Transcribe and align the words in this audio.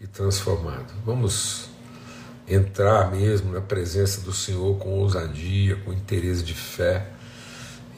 e 0.00 0.06
transformado. 0.06 0.92
Vamos 1.04 1.68
entrar 2.46 3.10
mesmo 3.10 3.52
na 3.52 3.60
presença 3.60 4.20
do 4.20 4.32
Senhor 4.32 4.78
com 4.78 4.90
ousadia, 4.90 5.76
com 5.76 5.92
interesse 5.92 6.42
de 6.42 6.54
fé 6.54 7.10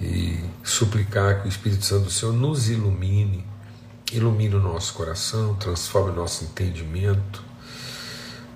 e 0.01 0.43
suplicar 0.65 1.41
que 1.41 1.47
o 1.47 1.49
Espírito 1.49 1.85
Santo 1.85 2.05
do 2.05 2.11
Senhor 2.11 2.33
nos 2.33 2.71
ilumine, 2.71 3.47
ilumine 4.13 4.55
o 4.55 4.61
nosso 4.61 4.95
coração, 4.95 5.55
transforme 5.55 6.11
o 6.11 6.15
nosso 6.15 6.45
entendimento, 6.45 7.43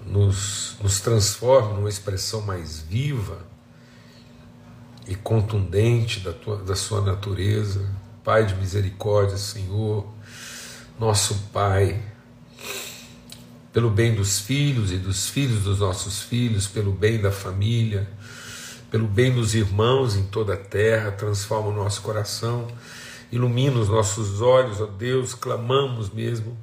nos, 0.06 0.76
nos 0.82 1.00
transforme 1.00 1.74
numa 1.74 1.88
expressão 1.88 2.40
mais 2.40 2.80
viva 2.80 3.38
e 5.06 5.14
contundente 5.14 6.20
da, 6.20 6.32
tua, 6.32 6.56
da 6.56 6.74
sua 6.74 7.00
natureza. 7.02 7.86
Pai 8.22 8.46
de 8.46 8.54
misericórdia, 8.54 9.36
Senhor, 9.36 10.06
nosso 10.98 11.34
Pai, 11.52 12.02
pelo 13.74 13.90
bem 13.90 14.14
dos 14.14 14.38
filhos 14.38 14.92
e 14.92 14.96
dos 14.96 15.28
filhos 15.28 15.64
dos 15.64 15.80
nossos 15.80 16.22
filhos, 16.22 16.68
pelo 16.68 16.92
bem 16.92 17.20
da 17.20 17.32
família, 17.32 18.08
pelo 18.88 19.08
bem 19.08 19.34
dos 19.34 19.52
irmãos 19.52 20.14
em 20.14 20.22
toda 20.22 20.54
a 20.54 20.56
terra, 20.56 21.10
transforma 21.10 21.70
o 21.70 21.74
nosso 21.74 22.00
coração, 22.00 22.68
ilumina 23.32 23.80
os 23.80 23.88
nossos 23.88 24.40
olhos, 24.40 24.80
ó 24.80 24.86
Deus, 24.86 25.34
clamamos 25.34 26.08
mesmo, 26.08 26.56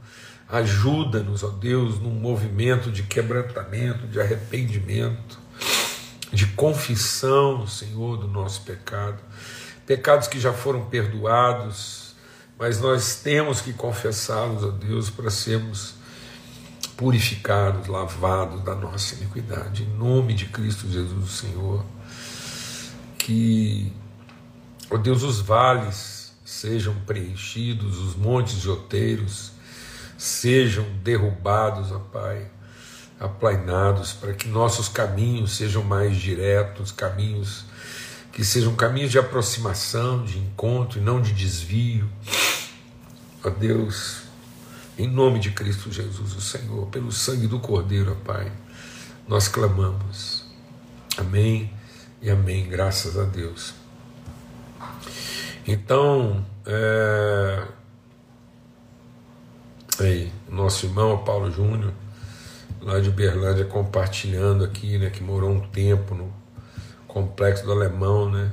ajuda-nos, 0.48 1.44
ó 1.44 1.50
Deus, 1.50 2.00
num 2.00 2.14
movimento 2.14 2.90
de 2.90 3.04
quebrantamento, 3.04 4.08
de 4.08 4.22
arrependimento, 4.22 5.38
de 6.32 6.48
confissão, 6.48 7.68
Senhor, 7.68 8.16
do 8.16 8.28
nosso 8.30 8.62
pecado, 8.62 9.22
pecados 9.86 10.30
que 10.30 10.40
já 10.40 10.54
foram 10.54 10.86
perdoados, 10.86 12.16
mas 12.58 12.80
nós 12.80 13.18
temos 13.18 13.60
que 13.60 13.74
confessá-los, 13.74 14.64
ó 14.64 14.70
Deus, 14.70 15.10
para 15.10 15.30
sermos 15.30 16.00
purificados, 17.02 17.88
lavados 17.88 18.62
da 18.62 18.76
nossa 18.76 19.16
iniquidade, 19.16 19.82
em 19.82 19.98
nome 19.98 20.36
de 20.36 20.46
Cristo 20.46 20.88
Jesus, 20.88 21.32
Senhor 21.32 21.84
que, 23.18 23.92
ó 24.88 24.98
Deus, 24.98 25.24
os 25.24 25.40
vales 25.40 26.32
sejam 26.46 26.94
preenchidos, 27.08 27.98
os 27.98 28.16
montes 28.16 28.62
de 28.62 28.70
outeiros 28.70 29.52
sejam 30.16 30.86
derrubados, 31.04 31.92
ó 31.92 31.98
Pai, 31.98 32.46
aplainados, 33.20 34.14
para 34.14 34.34
que 34.34 34.48
nossos 34.48 34.88
caminhos 34.88 35.54
sejam 35.56 35.84
mais 35.84 36.16
diretos, 36.16 36.92
caminhos 36.92 37.66
que 38.32 38.46
sejam 38.46 38.76
caminhos 38.76 39.10
de 39.10 39.18
aproximação, 39.18 40.24
de 40.24 40.38
encontro 40.38 41.00
e 41.00 41.02
não 41.02 41.20
de 41.20 41.34
desvio. 41.34 42.08
Ó 43.44 43.50
Deus, 43.50 44.21
em 45.02 45.08
nome 45.08 45.40
de 45.40 45.50
Cristo 45.50 45.92
Jesus, 45.92 46.36
o 46.36 46.42
Senhor, 46.42 46.86
pelo 46.88 47.12
sangue 47.12 47.48
do 47.48 47.60
Cordeiro, 47.60 48.12
ó 48.12 48.24
Pai, 48.24 48.52
nós 49.28 49.48
clamamos. 49.48 50.46
Amém 51.18 51.74
e 52.22 52.30
amém, 52.30 52.70
graças 52.70 53.18
a 53.18 53.24
Deus. 53.24 53.74
Então, 55.68 56.46
é... 56.68 57.68
aí, 60.00 60.32
nosso 60.48 60.86
irmão 60.86 61.24
Paulo 61.24 61.50
Júnior, 61.52 61.94
lá 62.80 63.00
de 63.00 63.10
Berlândia, 63.10 63.66
compartilhando 63.66 64.64
aqui, 64.64 65.00
né, 65.00 65.10
que 65.10 65.24
morou 65.24 65.50
um 65.50 65.62
tempo 65.62 66.14
no 66.14 66.32
complexo 67.08 67.66
do 67.66 67.72
Alemão, 67.72 68.30
né? 68.30 68.52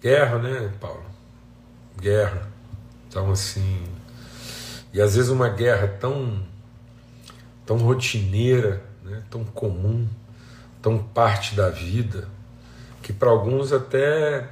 Guerra, 0.00 0.38
né, 0.38 0.72
Paulo? 0.80 1.04
Guerra. 2.00 2.48
Então, 3.06 3.30
assim. 3.30 3.84
E 4.96 5.02
às 5.02 5.14
vezes 5.14 5.30
uma 5.30 5.50
guerra 5.50 5.88
tão, 5.88 6.42
tão 7.66 7.76
rotineira, 7.76 8.82
né, 9.04 9.22
tão 9.28 9.44
comum, 9.44 10.08
tão 10.80 10.96
parte 10.96 11.54
da 11.54 11.68
vida, 11.68 12.26
que 13.02 13.12
para 13.12 13.28
alguns 13.28 13.74
até 13.74 14.48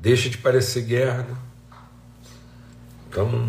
deixa 0.00 0.28
de 0.28 0.36
parecer 0.36 0.82
guerra. 0.82 1.22
Né? 1.22 1.36
Então, 3.08 3.48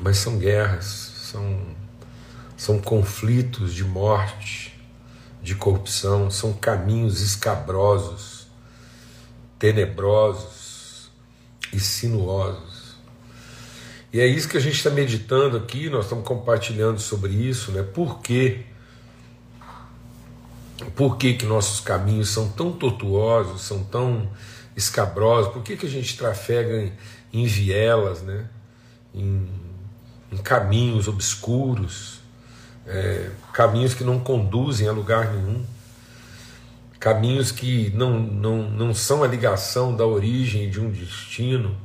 mas 0.00 0.18
são 0.18 0.36
guerras, 0.36 0.84
são, 0.84 1.62
são 2.54 2.78
conflitos 2.78 3.72
de 3.72 3.84
morte, 3.84 4.78
de 5.42 5.54
corrupção, 5.54 6.30
são 6.30 6.52
caminhos 6.52 7.22
escabrosos, 7.22 8.48
tenebrosos 9.58 11.10
e 11.72 11.80
sinuosos. 11.80 12.73
E 14.14 14.20
é 14.20 14.26
isso 14.28 14.48
que 14.48 14.56
a 14.56 14.60
gente 14.60 14.76
está 14.76 14.90
meditando 14.90 15.56
aqui, 15.56 15.90
nós 15.90 16.04
estamos 16.04 16.24
compartilhando 16.24 17.00
sobre 17.00 17.32
isso, 17.32 17.72
né? 17.72 17.82
Por 17.82 18.20
quê? 18.20 18.60
Por 20.94 21.16
que, 21.16 21.34
que 21.34 21.44
nossos 21.44 21.80
caminhos 21.80 22.28
são 22.28 22.48
tão 22.48 22.70
tortuosos, 22.70 23.62
são 23.62 23.82
tão 23.82 24.30
escabrosos? 24.76 25.52
Por 25.52 25.64
que, 25.64 25.76
que 25.76 25.86
a 25.86 25.90
gente 25.90 26.16
trafega 26.16 26.80
em, 26.80 26.92
em 27.32 27.44
vielas, 27.44 28.22
né? 28.22 28.48
em, 29.12 29.48
em 30.30 30.36
caminhos 30.36 31.08
obscuros, 31.08 32.20
é, 32.86 33.30
caminhos 33.52 33.94
que 33.94 34.04
não 34.04 34.20
conduzem 34.20 34.86
a 34.86 34.92
lugar 34.92 35.32
nenhum, 35.32 35.66
caminhos 37.00 37.50
que 37.50 37.90
não, 37.90 38.20
não, 38.20 38.70
não 38.70 38.94
são 38.94 39.24
a 39.24 39.26
ligação 39.26 39.96
da 39.96 40.06
origem 40.06 40.70
de 40.70 40.80
um 40.80 40.88
destino, 40.88 41.76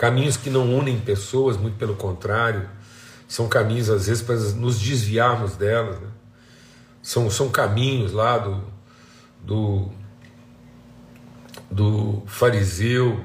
caminhos 0.00 0.38
que 0.38 0.48
não 0.48 0.74
unem 0.74 0.98
pessoas, 0.98 1.58
muito 1.58 1.76
pelo 1.76 1.94
contrário, 1.94 2.66
são 3.28 3.46
caminhos 3.50 3.90
às 3.90 4.06
vezes 4.06 4.22
para 4.22 4.34
nos 4.34 4.80
desviarmos 4.80 5.56
delas. 5.56 6.00
Né? 6.00 6.08
São, 7.02 7.30
são 7.30 7.50
caminhos 7.50 8.10
lá 8.10 8.38
do, 8.38 8.64
do, 9.44 9.92
do 11.70 12.22
fariseu, 12.24 13.22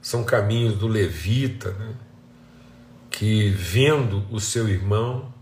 são 0.00 0.22
caminhos 0.22 0.76
do 0.78 0.86
levita, 0.86 1.72
né? 1.72 1.92
que 3.10 3.50
vendo 3.50 4.24
o 4.30 4.38
seu 4.38 4.68
irmão 4.68 5.34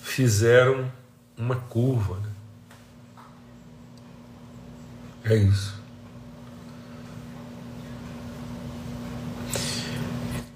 fizeram 0.00 0.90
uma 1.36 1.56
curva. 1.56 2.16
Né? 2.16 2.30
É 5.24 5.36
isso. 5.36 5.77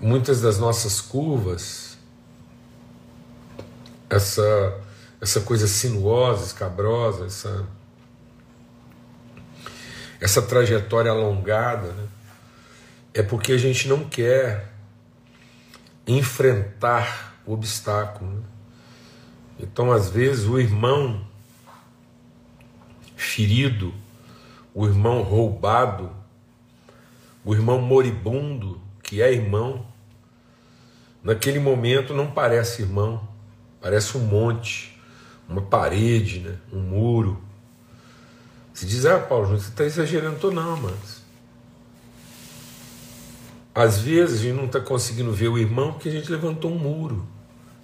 Muitas 0.03 0.43
das 0.43 0.59
nossas 0.59 1.01
curvas, 1.01 1.97
essa 4.11 4.83
essa 5.23 5.41
coisa 5.41 5.69
sinuosa, 5.69 6.47
escabrosa, 6.47 7.27
essa, 7.27 7.65
essa 10.21 10.43
trajetória 10.43 11.13
alongada, 11.13 11.93
né? 11.93 12.09
é 13.15 13.23
porque 13.23 13.53
a 13.53 13.57
gente 13.57 13.87
não 13.87 14.03
quer 14.03 14.73
enfrentar 16.09 17.37
o 17.47 17.53
obstáculo. 17.53 18.33
Né? 18.33 18.43
Então, 19.61 19.93
às 19.93 20.11
vezes, 20.11 20.45
o 20.45 20.59
irmão 20.59 21.25
ferido, 23.15 23.95
o 24.75 24.89
irmão 24.89 25.23
roubado, 25.23 26.11
o 27.45 27.55
irmão 27.55 27.81
moribundo, 27.81 28.81
que 29.05 29.23
é 29.23 29.33
irmão, 29.33 29.87
naquele 31.23 31.59
momento 31.59 32.15
não 32.15 32.31
parece 32.31 32.83
irmão, 32.83 33.27
parece 33.81 34.17
um 34.17 34.21
monte 34.21 34.93
uma 35.53 35.63
parede, 35.63 36.41
né? 36.41 36.57
um 36.73 36.81
muro. 36.81 37.41
Se 38.73 38.87
diz, 38.87 39.05
ah, 39.05 39.19
Paulo, 39.19 39.49
você 39.49 39.69
está 39.69 39.85
exagerando, 39.85 40.37
estou 40.37 40.51
não, 40.51 40.77
mas. 40.77 41.23
Às 43.75 43.99
vezes 43.99 44.41
a 44.41 44.43
gente 44.43 44.57
não 44.57 44.67
está 44.67 44.81
conseguindo 44.81 45.33
ver 45.33 45.49
o 45.49 45.59
irmão 45.59 45.93
porque 45.93 46.09
a 46.09 46.13
gente 46.13 46.31
levantou 46.31 46.71
um 46.71 46.79
muro, 46.79 47.27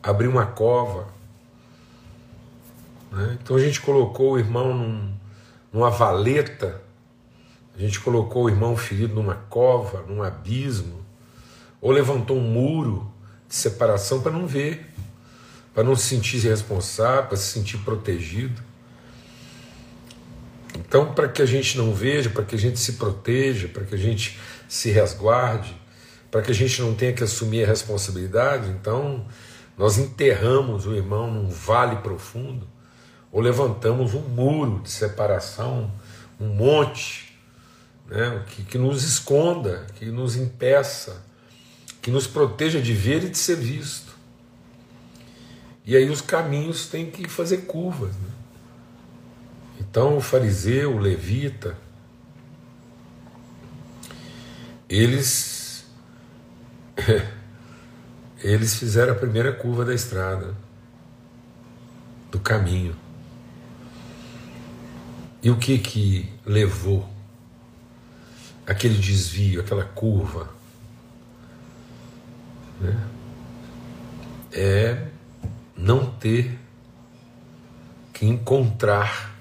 abriu 0.02 0.30
uma 0.30 0.46
cova. 0.46 1.08
Né? 3.10 3.38
Então 3.42 3.56
a 3.56 3.60
gente 3.60 3.80
colocou 3.80 4.32
o 4.32 4.38
irmão 4.38 4.74
num, 4.74 5.14
numa 5.72 5.90
valeta, 5.90 6.82
a 7.74 7.80
gente 7.80 8.00
colocou 8.00 8.44
o 8.44 8.50
irmão 8.50 8.76
ferido 8.76 9.14
numa 9.14 9.34
cova, 9.34 10.02
num 10.02 10.22
abismo, 10.22 11.02
ou 11.80 11.90
levantou 11.90 12.36
um 12.36 12.42
muro 12.42 13.07
separação 13.48 14.20
para 14.20 14.32
não 14.32 14.46
ver 14.46 14.88
para 15.78 15.84
não 15.84 15.94
se 15.94 16.08
sentir 16.08 16.38
responsável, 16.38 17.28
para 17.28 17.36
se 17.36 17.52
sentir 17.52 17.78
protegido. 17.78 18.60
Então, 20.76 21.14
para 21.14 21.28
que 21.28 21.40
a 21.40 21.46
gente 21.46 21.78
não 21.78 21.94
veja, 21.94 22.28
para 22.28 22.44
que 22.44 22.56
a 22.56 22.58
gente 22.58 22.80
se 22.80 22.94
proteja, 22.94 23.68
para 23.68 23.84
que 23.84 23.94
a 23.94 23.98
gente 23.98 24.40
se 24.68 24.90
resguarde, 24.90 25.80
para 26.32 26.42
que 26.42 26.50
a 26.50 26.54
gente 26.54 26.82
não 26.82 26.96
tenha 26.96 27.12
que 27.12 27.22
assumir 27.22 27.62
a 27.62 27.68
responsabilidade, 27.68 28.70
então 28.70 29.24
nós 29.76 29.98
enterramos 29.98 30.84
o 30.84 30.96
irmão 30.96 31.30
num 31.30 31.48
vale 31.48 31.94
profundo 31.98 32.66
ou 33.30 33.40
levantamos 33.40 34.14
um 34.14 34.22
muro 34.22 34.80
de 34.82 34.90
separação, 34.90 35.92
um 36.40 36.48
monte, 36.48 37.38
né, 38.04 38.44
que, 38.48 38.64
que 38.64 38.78
nos 38.78 39.04
esconda, 39.04 39.86
que 39.94 40.06
nos 40.06 40.34
impeça, 40.34 41.24
que 42.00 42.10
nos 42.10 42.26
proteja 42.26 42.80
de 42.80 42.92
ver 42.92 43.24
e 43.24 43.28
de 43.28 43.38
ser 43.38 43.56
visto. 43.56 44.16
E 45.84 45.96
aí 45.96 46.10
os 46.10 46.20
caminhos 46.20 46.86
têm 46.86 47.10
que 47.10 47.28
fazer 47.28 47.62
curvas. 47.62 48.14
Né? 48.16 48.28
Então 49.80 50.16
o 50.16 50.20
fariseu, 50.20 50.96
o 50.96 50.98
levita, 50.98 51.76
eles 54.88 55.84
eles 58.42 58.74
fizeram 58.74 59.12
a 59.12 59.16
primeira 59.16 59.52
curva 59.52 59.84
da 59.84 59.94
estrada, 59.94 60.54
do 62.30 62.38
caminho. 62.38 62.94
E 65.42 65.50
o 65.50 65.56
que 65.56 65.78
que 65.78 66.30
levou 66.44 67.08
aquele 68.66 68.98
desvio, 68.98 69.60
aquela 69.60 69.84
curva? 69.84 70.57
Né? 72.80 73.08
É 74.52 75.08
não 75.76 76.06
ter 76.06 76.58
que 78.12 78.26
encontrar 78.26 79.34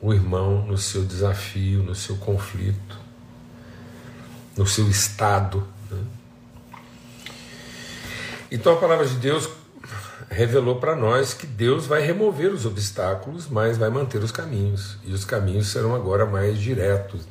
o 0.00 0.12
irmão 0.12 0.66
no 0.66 0.76
seu 0.78 1.04
desafio, 1.04 1.82
no 1.82 1.94
seu 1.94 2.16
conflito, 2.16 2.98
no 4.56 4.66
seu 4.66 4.88
estado. 4.88 5.66
Né? 5.90 6.02
Então 8.50 8.74
a 8.74 8.76
palavra 8.76 9.06
de 9.06 9.14
Deus 9.16 9.48
revelou 10.30 10.76
para 10.76 10.96
nós 10.96 11.34
que 11.34 11.46
Deus 11.46 11.86
vai 11.86 12.02
remover 12.02 12.52
os 12.52 12.66
obstáculos, 12.66 13.48
mas 13.48 13.76
vai 13.76 13.90
manter 13.90 14.22
os 14.22 14.32
caminhos. 14.32 14.98
E 15.04 15.12
os 15.12 15.24
caminhos 15.24 15.68
serão 15.68 15.94
agora 15.94 16.26
mais 16.26 16.58
diretos. 16.58 17.22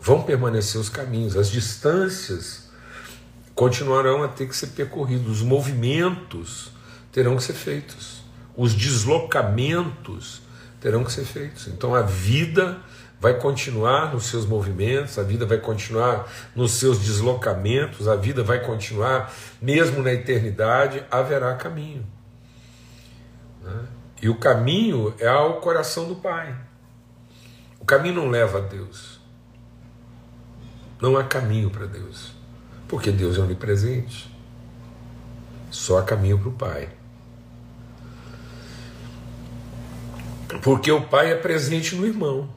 Vão 0.00 0.22
permanecer 0.22 0.80
os 0.80 0.88
caminhos, 0.88 1.36
as 1.36 1.50
distâncias 1.50 2.67
continuarão 3.58 4.22
a 4.22 4.28
ter 4.28 4.46
que 4.46 4.54
ser 4.54 4.68
percorridos, 4.68 5.40
os 5.40 5.42
movimentos 5.42 6.70
terão 7.10 7.34
que 7.34 7.42
ser 7.42 7.54
feitos, 7.54 8.22
os 8.56 8.72
deslocamentos 8.72 10.40
terão 10.80 11.02
que 11.02 11.10
ser 11.10 11.24
feitos. 11.24 11.66
Então 11.66 11.92
a 11.92 12.02
vida 12.02 12.78
vai 13.20 13.34
continuar 13.34 14.12
nos 14.12 14.26
seus 14.26 14.46
movimentos, 14.46 15.18
a 15.18 15.24
vida 15.24 15.44
vai 15.44 15.58
continuar 15.58 16.32
nos 16.54 16.70
seus 16.74 17.00
deslocamentos, 17.00 18.06
a 18.06 18.14
vida 18.14 18.44
vai 18.44 18.60
continuar, 18.60 19.34
mesmo 19.60 20.04
na 20.04 20.12
eternidade, 20.12 21.04
haverá 21.10 21.56
caminho. 21.56 22.06
Né? 23.60 23.86
E 24.22 24.28
o 24.28 24.36
caminho 24.36 25.12
é 25.18 25.26
ao 25.26 25.54
coração 25.54 26.06
do 26.06 26.14
Pai. 26.14 26.54
O 27.80 27.84
caminho 27.84 28.14
não 28.14 28.30
leva 28.30 28.58
a 28.58 28.60
Deus. 28.60 29.18
Não 31.02 31.16
há 31.16 31.24
caminho 31.24 31.70
para 31.70 31.86
Deus. 31.86 32.37
Porque 32.88 33.12
Deus 33.12 33.36
é 33.36 33.40
onipresente. 33.40 34.34
Só 35.70 35.98
há 35.98 36.02
caminho 36.02 36.38
para 36.38 36.48
o 36.48 36.52
Pai. 36.52 36.88
Porque 40.62 40.90
o 40.90 41.02
Pai 41.02 41.30
é 41.30 41.34
presente 41.34 41.94
no 41.94 42.06
irmão. 42.06 42.48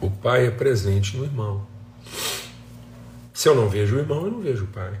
O 0.00 0.10
Pai 0.10 0.46
é 0.46 0.50
presente 0.50 1.16
no 1.16 1.24
irmão. 1.24 1.66
Se 3.32 3.48
eu 3.48 3.54
não 3.54 3.68
vejo 3.68 3.96
o 3.96 3.98
irmão, 3.98 4.24
eu 4.24 4.30
não 4.30 4.40
vejo 4.40 4.64
o 4.64 4.68
Pai. 4.68 4.98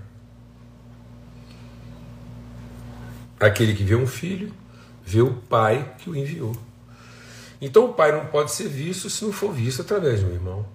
Aquele 3.40 3.74
que 3.74 3.84
vê 3.84 3.94
um 3.94 4.06
filho, 4.06 4.52
vê 5.04 5.22
o 5.22 5.32
Pai 5.32 5.94
que 5.98 6.10
o 6.10 6.16
enviou. 6.16 6.54
Então 7.60 7.86
o 7.86 7.92
Pai 7.94 8.12
não 8.12 8.26
pode 8.26 8.52
ser 8.52 8.68
visto 8.68 9.08
se 9.08 9.24
não 9.24 9.32
for 9.32 9.52
visto 9.52 9.80
através 9.80 10.20
de 10.20 10.26
um 10.26 10.32
irmão. 10.32 10.73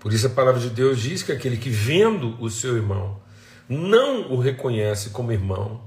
Por 0.00 0.12
isso 0.14 0.26
a 0.26 0.30
palavra 0.30 0.58
de 0.58 0.70
Deus 0.70 0.98
diz 0.98 1.22
que 1.22 1.30
aquele 1.30 1.58
que 1.58 1.68
vendo 1.68 2.36
o 2.42 2.50
seu 2.50 2.74
irmão 2.74 3.20
não 3.68 4.32
o 4.32 4.40
reconhece 4.40 5.10
como 5.10 5.30
irmão 5.30 5.82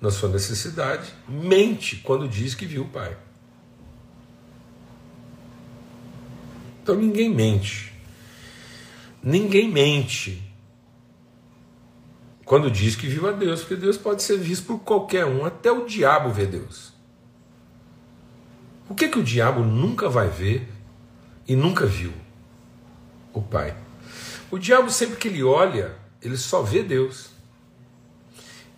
na 0.00 0.10
sua 0.10 0.28
necessidade, 0.28 1.12
mente 1.26 1.96
quando 1.96 2.28
diz 2.28 2.54
que 2.54 2.66
viu 2.66 2.82
o 2.82 2.88
Pai. 2.88 3.16
Então 6.82 6.96
ninguém 6.96 7.30
mente. 7.30 7.92
Ninguém 9.22 9.70
mente 9.70 10.42
quando 12.44 12.70
diz 12.70 12.96
que 12.96 13.06
viu 13.06 13.28
a 13.28 13.32
Deus, 13.32 13.60
porque 13.60 13.76
Deus 13.76 13.98
pode 13.98 14.22
ser 14.22 14.38
visto 14.38 14.66
por 14.66 14.78
qualquer 14.80 15.26
um, 15.26 15.44
até 15.44 15.70
o 15.70 15.84
diabo 15.84 16.30
vê 16.30 16.46
Deus. 16.46 16.94
O 18.88 18.94
que 18.94 19.06
que 19.08 19.18
o 19.18 19.22
diabo 19.22 19.62
nunca 19.62 20.08
vai 20.08 20.28
ver 20.28 20.66
e 21.46 21.54
nunca 21.54 21.84
viu? 21.84 22.12
O 23.32 23.42
Pai. 23.42 23.76
O 24.50 24.58
diabo 24.58 24.90
sempre 24.90 25.16
que 25.16 25.28
ele 25.28 25.42
olha, 25.42 25.94
ele 26.22 26.36
só 26.36 26.62
vê 26.62 26.82
Deus. 26.82 27.30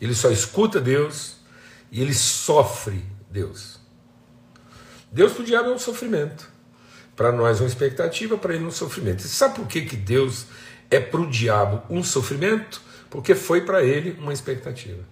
Ele 0.00 0.14
só 0.14 0.30
escuta 0.30 0.80
Deus 0.80 1.36
e 1.92 2.00
ele 2.00 2.14
sofre 2.14 3.04
Deus. 3.30 3.78
Deus 5.12 5.32
para 5.32 5.42
o 5.42 5.44
diabo 5.44 5.70
é 5.70 5.74
um 5.74 5.78
sofrimento. 5.78 6.48
Para 7.14 7.32
nós 7.32 7.58
é 7.58 7.62
uma 7.62 7.68
expectativa, 7.68 8.38
para 8.38 8.54
ele 8.54 8.64
é 8.64 8.66
um 8.66 8.72
sofrimento. 8.72 9.20
E 9.20 9.28
sabe 9.28 9.56
por 9.56 9.66
que, 9.66 9.82
que 9.82 9.96
Deus 9.96 10.46
é 10.90 10.98
para 10.98 11.20
o 11.20 11.28
diabo 11.28 11.82
um 11.90 12.02
sofrimento? 12.02 12.80
Porque 13.10 13.34
foi 13.34 13.60
para 13.62 13.82
ele 13.82 14.16
uma 14.18 14.32
expectativa. 14.32 15.04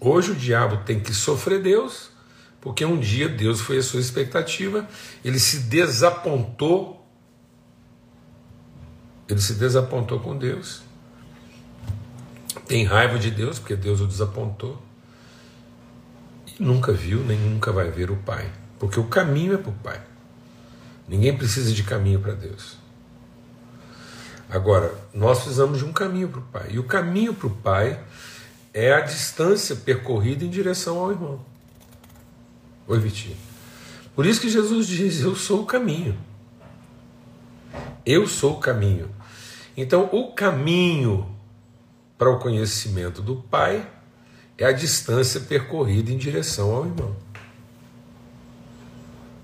Hoje 0.00 0.30
o 0.30 0.34
diabo 0.34 0.84
tem 0.84 1.00
que 1.00 1.12
sofrer 1.12 1.60
Deus, 1.60 2.10
porque 2.60 2.84
um 2.84 2.98
dia 2.98 3.28
Deus 3.28 3.60
foi 3.60 3.78
a 3.78 3.82
sua 3.82 4.00
expectativa, 4.00 4.88
ele 5.24 5.38
se 5.38 5.60
desapontou, 5.60 7.06
ele 9.28 9.40
se 9.40 9.54
desapontou 9.54 10.20
com 10.20 10.36
Deus, 10.36 10.82
tem 12.66 12.84
raiva 12.84 13.18
de 13.18 13.30
Deus, 13.30 13.58
porque 13.58 13.76
Deus 13.76 14.00
o 14.00 14.06
desapontou, 14.06 14.82
e 16.46 16.62
nunca 16.62 16.92
viu, 16.92 17.20
nem 17.24 17.38
nunca 17.38 17.70
vai 17.72 17.90
ver 17.90 18.10
o 18.10 18.16
Pai. 18.16 18.50
Porque 18.78 18.98
o 18.98 19.04
caminho 19.04 19.54
é 19.54 19.56
para 19.56 19.70
o 19.70 19.74
Pai. 19.74 20.00
Ninguém 21.08 21.36
precisa 21.36 21.72
de 21.72 21.82
caminho 21.82 22.20
para 22.20 22.34
Deus. 22.34 22.76
Agora, 24.48 24.94
nós 25.12 25.38
precisamos 25.38 25.78
de 25.78 25.84
um 25.84 25.92
caminho 25.92 26.28
para 26.28 26.40
o 26.40 26.42
Pai. 26.42 26.66
E 26.70 26.78
o 26.78 26.84
caminho 26.84 27.34
para 27.34 27.46
o 27.46 27.50
Pai 27.50 28.00
é 28.72 28.92
a 28.92 29.00
distância 29.00 29.76
percorrida 29.76 30.44
em 30.44 30.50
direção 30.50 30.98
ao 30.98 31.10
irmão. 31.10 31.44
Oi, 32.88 32.98
Vitinho. 32.98 33.36
Por 34.16 34.24
isso 34.24 34.40
que 34.40 34.48
Jesus 34.48 34.86
diz: 34.86 35.20
Eu 35.20 35.36
sou 35.36 35.60
o 35.60 35.66
caminho. 35.66 36.16
Eu 38.04 38.26
sou 38.26 38.54
o 38.54 38.60
caminho. 38.60 39.10
Então, 39.76 40.08
o 40.10 40.32
caminho 40.32 41.28
para 42.16 42.30
o 42.30 42.38
conhecimento 42.38 43.20
do 43.20 43.36
Pai 43.36 43.86
é 44.56 44.64
a 44.64 44.72
distância 44.72 45.40
percorrida 45.42 46.10
em 46.10 46.16
direção 46.16 46.74
ao 46.74 46.86
irmão. 46.86 47.14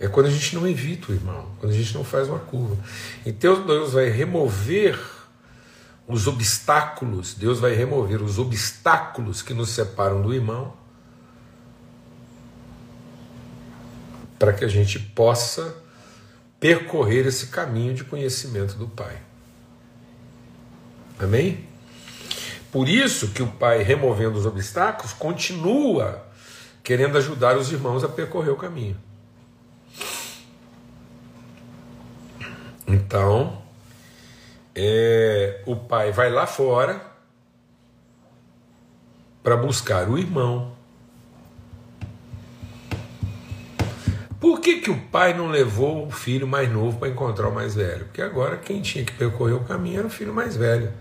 É 0.01 0.09
quando 0.09 0.27
a 0.27 0.31
gente 0.31 0.55
não 0.57 0.67
evita 0.67 1.13
o 1.13 1.15
irmão, 1.15 1.47
quando 1.61 1.73
a 1.73 1.77
gente 1.77 1.95
não 1.95 2.03
faz 2.03 2.29
uma 2.29 2.39
curva. 2.39 2.77
Então 3.27 3.65
Deus 3.65 3.93
vai 3.93 4.09
remover 4.09 4.99
os 6.09 6.27
obstáculos, 6.27 7.35
Deus 7.35 7.61
vai 7.61 7.75
remover 7.75 8.23
os 8.23 8.39
obstáculos 8.39 9.43
que 9.43 9.55
nos 9.55 9.69
separam 9.69 10.21
do 10.23 10.35
irmão, 10.35 10.75
para 14.39 14.53
que 14.53 14.65
a 14.65 14.69
gente 14.69 14.99
possa 14.99 15.75
percorrer 16.59 17.27
esse 17.27 17.49
caminho 17.49 17.95
de 17.95 18.05
conhecimento 18.05 18.75
do 18.75 18.89
Pai. 18.89 19.19
Amém? 21.19 21.69
Por 22.73 22.89
isso 22.89 23.29
que 23.29 23.43
o 23.43 23.47
Pai, 23.47 23.83
removendo 23.83 24.39
os 24.39 24.47
obstáculos, 24.47 25.13
continua 25.13 26.25
querendo 26.83 27.17
ajudar 27.17 27.57
os 27.57 27.73
irmãos 27.73 28.05
a 28.05 28.09
percorrer 28.09 28.51
o 28.51 28.57
caminho. 28.57 28.97
Então, 32.87 33.63
é, 34.75 35.63
o 35.67 35.75
pai 35.75 36.13
vai 36.13 36.31
lá 36.31 36.47
fora 36.47 37.01
para 39.43 39.57
buscar 39.57 40.09
o 40.09 40.19
irmão. 40.19 40.77
Por 44.45 44.61
que, 44.61 44.79
que 44.79 44.91
o 44.91 45.01
pai 45.01 45.33
não 45.33 45.49
levou 45.49 46.07
o 46.07 46.11
filho 46.11 46.47
mais 46.47 46.71
novo 46.71 46.99
para 46.99 47.09
encontrar 47.09 47.49
o 47.49 47.55
mais 47.55 47.75
velho? 47.75 48.05
Porque 48.05 48.21
agora 48.21 48.59
quem 48.59 48.83
tinha 48.83 49.03
que 49.03 49.13
percorrer 49.15 49.55
o 49.55 49.65
caminho 49.65 50.01
era 50.01 50.07
o 50.07 50.11
filho 50.11 50.35
mais 50.35 50.55
velho. 50.55 50.93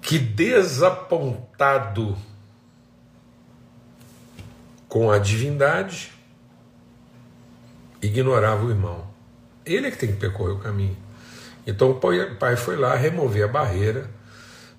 Que 0.00 0.20
desapontado 0.20 2.16
com 4.88 5.10
a 5.10 5.18
divindade, 5.18 6.12
ignorava 8.00 8.66
o 8.66 8.70
irmão. 8.70 9.04
Ele 9.66 9.88
é 9.88 9.90
que 9.90 9.98
tem 9.98 10.12
que 10.12 10.20
percorrer 10.20 10.52
o 10.52 10.60
caminho. 10.60 10.96
Então 11.66 11.90
o 11.90 12.00
pai 12.38 12.54
foi 12.54 12.76
lá 12.76 12.94
remover 12.94 13.46
a 13.46 13.48
barreira 13.48 14.08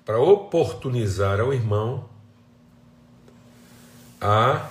para 0.02 0.18
oportunizar 0.18 1.40
ao 1.40 1.52
irmão 1.52 2.08
a 4.18 4.70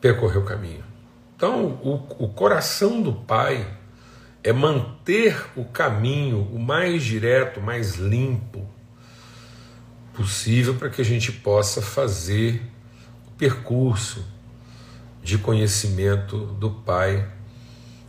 percorrer 0.00 0.38
o 0.38 0.44
caminho. 0.44 0.84
Então 1.36 1.66
o, 1.66 1.94
o 2.18 2.28
coração 2.28 3.00
do 3.00 3.12
pai 3.12 3.66
é 4.42 4.52
manter 4.52 5.36
o 5.56 5.64
caminho 5.64 6.48
o 6.52 6.58
mais 6.58 7.02
direto, 7.02 7.60
mais 7.60 7.96
limpo 7.96 8.66
possível 10.18 10.74
para 10.74 10.90
que 10.90 11.00
a 11.00 11.04
gente 11.04 11.30
possa 11.30 11.80
fazer 11.80 12.60
o 13.28 13.30
percurso 13.38 14.26
de 15.22 15.38
conhecimento 15.38 16.38
do 16.38 16.72
Pai 16.72 17.24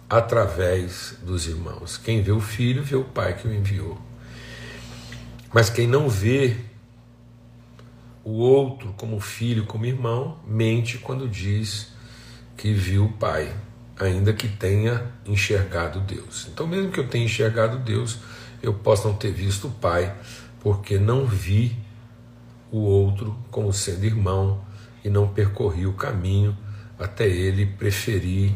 através 0.10 1.16
dos 1.22 1.48
irmãos. 1.48 1.98
Quem 1.98 2.24
vê 2.24 2.32
o 2.32 2.40
Filho, 2.40 2.84
vê 2.84 2.96
o 2.96 3.04
Pai 3.04 3.38
que 3.38 3.48
o 3.48 3.54
enviou. 3.54 3.96
Mas 5.54 5.70
quem 5.70 5.86
não 5.86 6.10
vê 6.10 6.58
o 8.24 8.32
outro 8.32 8.94
como 8.98 9.20
filho, 9.20 9.66
como 9.66 9.86
irmão, 9.86 10.38
mente 10.46 10.98
quando 10.98 11.28
diz 11.28 11.92
que 12.58 12.74
viu 12.74 13.06
o 13.06 13.14
Pai, 13.14 13.54
ainda 14.00 14.34
que 14.34 14.48
tenha 14.48 15.12
enxergado 15.26 16.00
Deus. 16.02 16.48
Então, 16.52 16.68
mesmo 16.68 16.92
que 16.92 17.00
eu 17.00 17.08
tenha 17.08 17.26
enxergado 17.26 17.80
Deus, 17.80 18.20
eu 18.62 18.74
posso 18.74 19.08
não 19.08 19.16
ter 19.16 19.32
visto 19.32 19.68
o 19.68 19.72
Pai, 19.72 20.14
porque 20.60 20.98
não 20.98 21.26
vi 21.26 21.78
o 22.72 22.80
outro 22.80 23.38
como 23.50 23.72
sendo 23.72 24.06
irmão 24.06 24.62
e 25.04 25.10
não 25.10 25.28
percorri 25.28 25.88
o 25.88 25.94
caminho 25.94 26.56
até 27.00 27.28
ele 27.28 27.66
preferir 27.66 28.54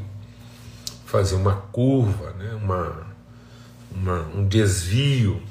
fazer 1.05 1.35
uma 1.35 1.55
curva, 1.55 2.31
né? 2.31 2.53
uma, 2.55 3.05
uma, 3.91 4.21
um 4.35 4.47
desvio. 4.47 5.41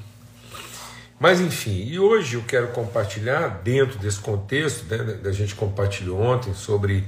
Mas 1.22 1.40
enfim, 1.40 1.84
e 1.86 2.00
hoje 2.00 2.34
eu 2.34 2.42
quero 2.42 2.66
compartilhar, 2.72 3.60
dentro 3.62 3.96
desse 3.96 4.18
contexto, 4.18 4.86
né, 4.86 5.20
a 5.24 5.30
gente 5.30 5.54
compartilhou 5.54 6.20
ontem 6.20 6.52
sobre 6.52 7.04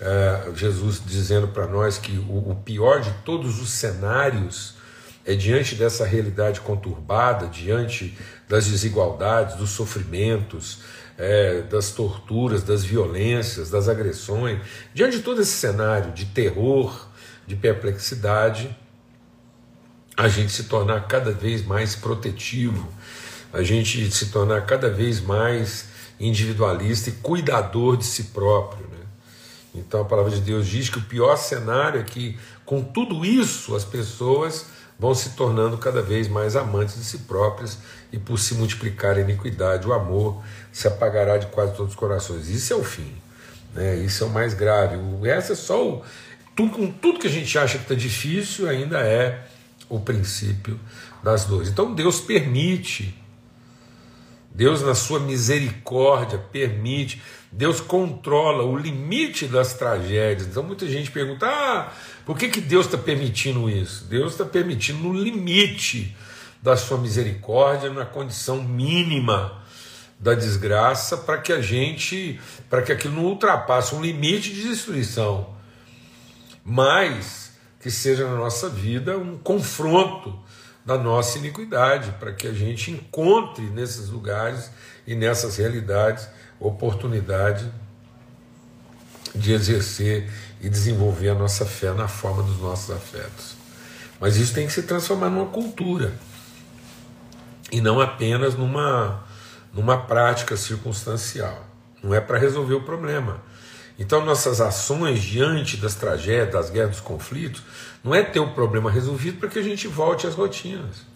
uh, 0.00 0.56
Jesus 0.56 1.02
dizendo 1.04 1.48
para 1.48 1.66
nós 1.66 1.98
que 1.98 2.12
o, 2.12 2.52
o 2.52 2.56
pior 2.64 3.02
de 3.02 3.10
todos 3.26 3.60
os 3.60 3.68
cenários 3.68 4.76
é 5.22 5.34
diante 5.34 5.74
dessa 5.74 6.06
realidade 6.06 6.62
conturbada, 6.62 7.46
diante 7.46 8.16
das 8.48 8.66
desigualdades, 8.66 9.56
dos 9.56 9.68
sofrimentos, 9.68 10.78
é, 11.18 11.60
das 11.60 11.90
torturas, 11.90 12.62
das 12.62 12.82
violências, 12.82 13.68
das 13.68 13.86
agressões, 13.86 14.60
diante 14.94 15.18
de 15.18 15.22
todo 15.22 15.42
esse 15.42 15.52
cenário 15.52 16.10
de 16.12 16.24
terror, 16.24 17.06
de 17.46 17.54
perplexidade, 17.54 18.74
a 20.16 20.26
gente 20.26 20.52
se 20.52 20.64
tornar 20.64 21.06
cada 21.06 21.32
vez 21.32 21.62
mais 21.62 21.94
protetivo, 21.94 22.90
a 23.52 23.62
gente 23.62 24.10
se 24.10 24.26
tornar 24.26 24.64
cada 24.66 24.88
vez 24.88 25.20
mais 25.20 25.86
individualista 26.18 27.10
e 27.10 27.12
cuidador 27.12 27.96
de 27.96 28.04
si 28.04 28.24
próprio. 28.24 28.86
Né? 28.86 29.04
Então 29.74 30.00
a 30.00 30.04
palavra 30.04 30.30
de 30.30 30.40
Deus 30.40 30.66
diz 30.66 30.88
que 30.88 30.98
o 30.98 31.02
pior 31.02 31.36
cenário 31.36 32.00
é 32.00 32.04
que, 32.04 32.38
com 32.64 32.82
tudo 32.82 33.24
isso, 33.24 33.74
as 33.74 33.84
pessoas 33.84 34.66
vão 34.98 35.14
se 35.14 35.30
tornando 35.30 35.76
cada 35.78 36.00
vez 36.00 36.28
mais 36.28 36.54
amantes 36.54 36.94
de 36.94 37.04
si 37.04 37.18
próprias 37.18 37.78
e 38.12 38.18
por 38.18 38.38
se 38.38 38.54
multiplicar 38.54 39.16
a 39.16 39.20
iniquidade, 39.20 39.86
o 39.86 39.92
amor 39.92 40.42
se 40.70 40.86
apagará 40.86 41.38
de 41.38 41.46
quase 41.46 41.74
todos 41.74 41.92
os 41.92 41.98
corações. 41.98 42.48
Isso 42.48 42.72
é 42.72 42.76
o 42.76 42.84
fim, 42.84 43.12
né? 43.74 43.96
isso 43.96 44.22
é 44.22 44.26
o 44.26 44.30
mais 44.30 44.54
grave. 44.54 44.96
O 44.96 45.26
é 45.26 45.40
só 45.40 45.84
o. 45.84 46.02
Tudo, 46.54 46.70
com 46.72 46.90
tudo 46.90 47.18
que 47.18 47.26
a 47.26 47.30
gente 47.30 47.58
acha 47.58 47.78
que 47.78 47.84
está 47.84 47.94
difícil, 47.94 48.68
ainda 48.68 49.00
é 49.00 49.46
o 49.88 49.98
princípio 49.98 50.78
das 51.22 51.46
dores. 51.46 51.68
Então 51.68 51.94
Deus 51.94 52.20
permite, 52.20 53.18
Deus, 54.54 54.82
na 54.82 54.94
sua 54.94 55.18
misericórdia, 55.18 56.38
permite. 56.38 57.22
Deus 57.50 57.80
controla 57.80 58.64
o 58.64 58.76
limite 58.76 59.46
das 59.46 59.74
tragédias. 59.74 60.48
Então 60.48 60.62
muita 60.62 60.86
gente 60.86 61.10
pergunta: 61.10 61.46
ah, 61.46 61.92
por 62.24 62.36
que, 62.36 62.48
que 62.48 62.60
Deus 62.60 62.86
está 62.86 62.98
permitindo 62.98 63.68
isso? 63.68 64.04
Deus 64.04 64.32
está 64.32 64.44
permitindo 64.44 64.98
no 65.00 65.12
limite 65.12 66.14
da 66.62 66.76
sua 66.76 66.98
misericórdia, 66.98 67.90
na 67.90 68.04
condição 68.04 68.62
mínima 68.62 69.60
da 70.18 70.34
desgraça, 70.34 71.16
para 71.16 71.38
que 71.38 71.52
a 71.52 71.60
gente, 71.60 72.40
para 72.70 72.82
que 72.82 72.92
aquilo 72.92 73.16
não 73.16 73.24
ultrapasse 73.24 73.94
um 73.94 74.00
limite 74.00 74.54
de 74.54 74.68
destruição, 74.68 75.56
mas 76.64 77.52
que 77.80 77.90
seja 77.90 78.28
na 78.28 78.36
nossa 78.36 78.68
vida 78.68 79.18
um 79.18 79.36
confronto 79.36 80.38
da 80.84 80.98
nossa 80.98 81.38
iniquidade, 81.38 82.12
para 82.18 82.32
que 82.32 82.46
a 82.46 82.52
gente 82.52 82.90
encontre 82.90 83.64
nesses 83.64 84.08
lugares 84.08 84.70
e 85.06 85.14
nessas 85.14 85.56
realidades 85.56 86.28
oportunidade 86.58 87.72
de 89.34 89.52
exercer 89.52 90.30
e 90.60 90.68
desenvolver 90.68 91.30
a 91.30 91.34
nossa 91.34 91.64
fé 91.64 91.92
na 91.92 92.06
forma 92.06 92.42
dos 92.42 92.58
nossos 92.60 92.94
afetos. 92.94 93.56
Mas 94.20 94.36
isso 94.36 94.54
tem 94.54 94.66
que 94.66 94.72
se 94.72 94.82
transformar 94.82 95.28
numa 95.28 95.46
cultura 95.46 96.12
e 97.70 97.80
não 97.80 98.00
apenas 98.00 98.54
numa, 98.54 99.24
numa 99.72 99.96
prática 99.96 100.56
circunstancial. 100.56 101.66
Não 102.02 102.14
é 102.14 102.20
para 102.20 102.38
resolver 102.38 102.74
o 102.74 102.82
problema. 102.82 103.42
Então, 104.02 104.24
nossas 104.24 104.60
ações 104.60 105.22
diante 105.22 105.76
das 105.76 105.94
tragédias, 105.94 106.52
das 106.52 106.70
guerras, 106.70 106.90
dos 106.90 107.00
conflitos, 107.00 107.62
não 108.02 108.12
é 108.12 108.20
ter 108.20 108.40
o 108.40 108.52
problema 108.52 108.90
resolvido 108.90 109.38
para 109.38 109.48
que 109.48 109.60
a 109.60 109.62
gente 109.62 109.86
volte 109.86 110.26
às 110.26 110.34
rotinas. 110.34 111.06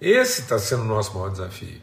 Esse 0.00 0.40
está 0.40 0.58
sendo 0.58 0.80
o 0.80 0.86
nosso 0.86 1.12
maior 1.12 1.28
desafio 1.28 1.78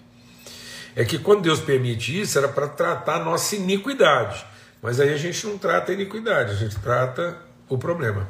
é 0.95 1.05
que 1.05 1.19
quando 1.19 1.43
Deus 1.43 1.59
permite 1.59 2.19
isso, 2.19 2.35
era 2.35 2.47
para 2.47 2.67
tratar 2.67 3.17
a 3.17 3.23
nossa 3.23 3.55
iniquidade. 3.55 4.43
Mas 4.81 4.99
aí 4.99 5.13
a 5.13 5.17
gente 5.17 5.45
não 5.45 5.55
trata 5.55 5.91
a 5.91 5.95
iniquidade, 5.95 6.51
a 6.51 6.55
gente 6.55 6.79
trata 6.79 7.37
o 7.69 7.77
problema. 7.77 8.27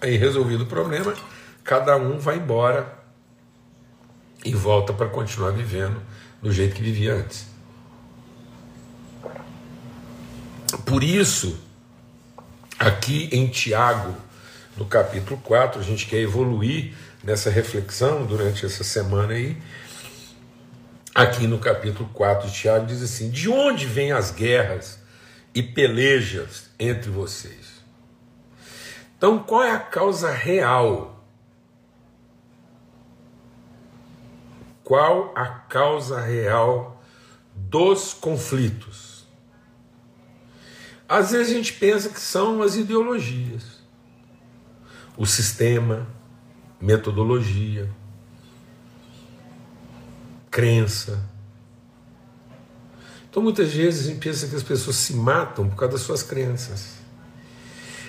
Aí, 0.00 0.16
resolvido 0.16 0.64
o 0.64 0.66
problema, 0.66 1.14
cada 1.62 1.96
um 1.96 2.18
vai 2.18 2.38
embora 2.38 2.98
e 4.44 4.52
volta 4.52 4.92
para 4.92 5.08
continuar 5.08 5.52
vivendo 5.52 6.02
do 6.42 6.50
jeito 6.50 6.74
que 6.74 6.82
vivia 6.82 7.14
antes. 7.14 7.53
Por 10.78 11.02
isso, 11.02 11.58
aqui 12.78 13.28
em 13.32 13.48
Tiago, 13.48 14.14
no 14.76 14.86
capítulo 14.86 15.40
4, 15.40 15.80
a 15.80 15.84
gente 15.84 16.06
quer 16.06 16.18
evoluir 16.18 16.94
nessa 17.22 17.50
reflexão 17.50 18.26
durante 18.26 18.66
essa 18.66 18.84
semana 18.84 19.34
aí 19.34 19.56
aqui 21.14 21.46
no 21.46 21.58
capítulo 21.58 22.08
4 22.12 22.48
de 22.48 22.54
Tiago, 22.54 22.86
diz 22.86 23.02
assim: 23.02 23.30
De 23.30 23.48
onde 23.48 23.86
vêm 23.86 24.12
as 24.12 24.30
guerras 24.30 24.98
e 25.54 25.62
pelejas 25.62 26.70
entre 26.78 27.10
vocês? 27.10 27.84
Então, 29.16 29.38
qual 29.38 29.62
é 29.62 29.70
a 29.70 29.78
causa 29.78 30.30
real? 30.32 31.24
Qual 34.82 35.32
a 35.34 35.46
causa 35.46 36.20
real 36.20 37.02
dos 37.54 38.12
conflitos? 38.12 39.13
Às 41.08 41.32
vezes 41.32 41.52
a 41.52 41.56
gente 41.56 41.72
pensa 41.74 42.08
que 42.08 42.20
são 42.20 42.62
as 42.62 42.76
ideologias, 42.76 43.82
o 45.16 45.26
sistema, 45.26 46.06
metodologia, 46.80 47.90
crença. 50.50 51.28
Então 53.28 53.42
muitas 53.42 53.72
vezes 53.72 54.06
a 54.06 54.10
gente 54.10 54.20
pensa 54.20 54.46
que 54.46 54.56
as 54.56 54.62
pessoas 54.62 54.96
se 54.96 55.14
matam 55.14 55.68
por 55.68 55.76
causa 55.76 55.94
das 55.94 56.02
suas 56.02 56.22
crenças. 56.22 56.94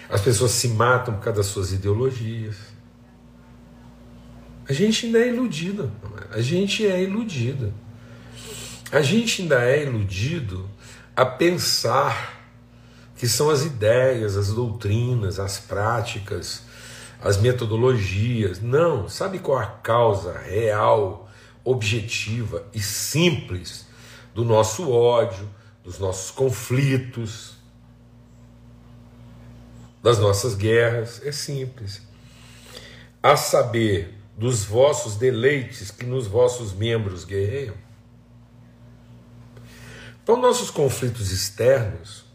As 0.08 0.22
pessoas 0.22 0.52
se 0.52 0.68
matam 0.70 1.16
por 1.16 1.24
causa 1.24 1.38
das 1.38 1.48
suas 1.48 1.72
ideologias. 1.74 2.56
A 4.70 4.74
gente 4.74 5.08
ainda 5.08 5.20
é 5.20 5.30
iludido. 5.30 5.92
A 6.32 6.42
gente 6.42 6.86
é 6.86 7.04
iludido. 7.04 7.74
A 8.92 9.02
gente 9.02 9.42
ainda 9.42 9.64
é 9.64 9.84
iludido 9.84 10.70
a 11.16 11.26
pensar 11.26 12.35
que 13.16 13.28
são 13.28 13.50
as 13.50 13.64
ideias, 13.64 14.36
as 14.36 14.50
doutrinas, 14.50 15.40
as 15.40 15.60
práticas, 15.60 16.64
as 17.22 17.38
metodologias. 17.38 18.62
Não, 18.62 19.08
sabe 19.08 19.40
qual 19.40 19.60
a 19.60 19.66
causa 19.66 20.38
real 20.38 21.30
objetiva 21.64 22.66
e 22.74 22.80
simples 22.80 23.86
do 24.34 24.44
nosso 24.44 24.92
ódio, 24.92 25.50
dos 25.84 25.98
nossos 25.98 26.30
conflitos, 26.30 27.56
das 30.04 30.20
nossas 30.20 30.54
guerras. 30.54 31.22
É 31.26 31.32
simples. 31.32 32.02
A 33.24 33.36
saber, 33.36 34.14
dos 34.38 34.66
vossos 34.66 35.16
deleites 35.16 35.90
que 35.90 36.06
nos 36.06 36.28
vossos 36.28 36.74
membros 36.74 37.24
guerreiam. 37.24 37.76
Então, 40.22 40.36
nossos 40.38 40.70
conflitos 40.70 41.32
externos. 41.32 42.26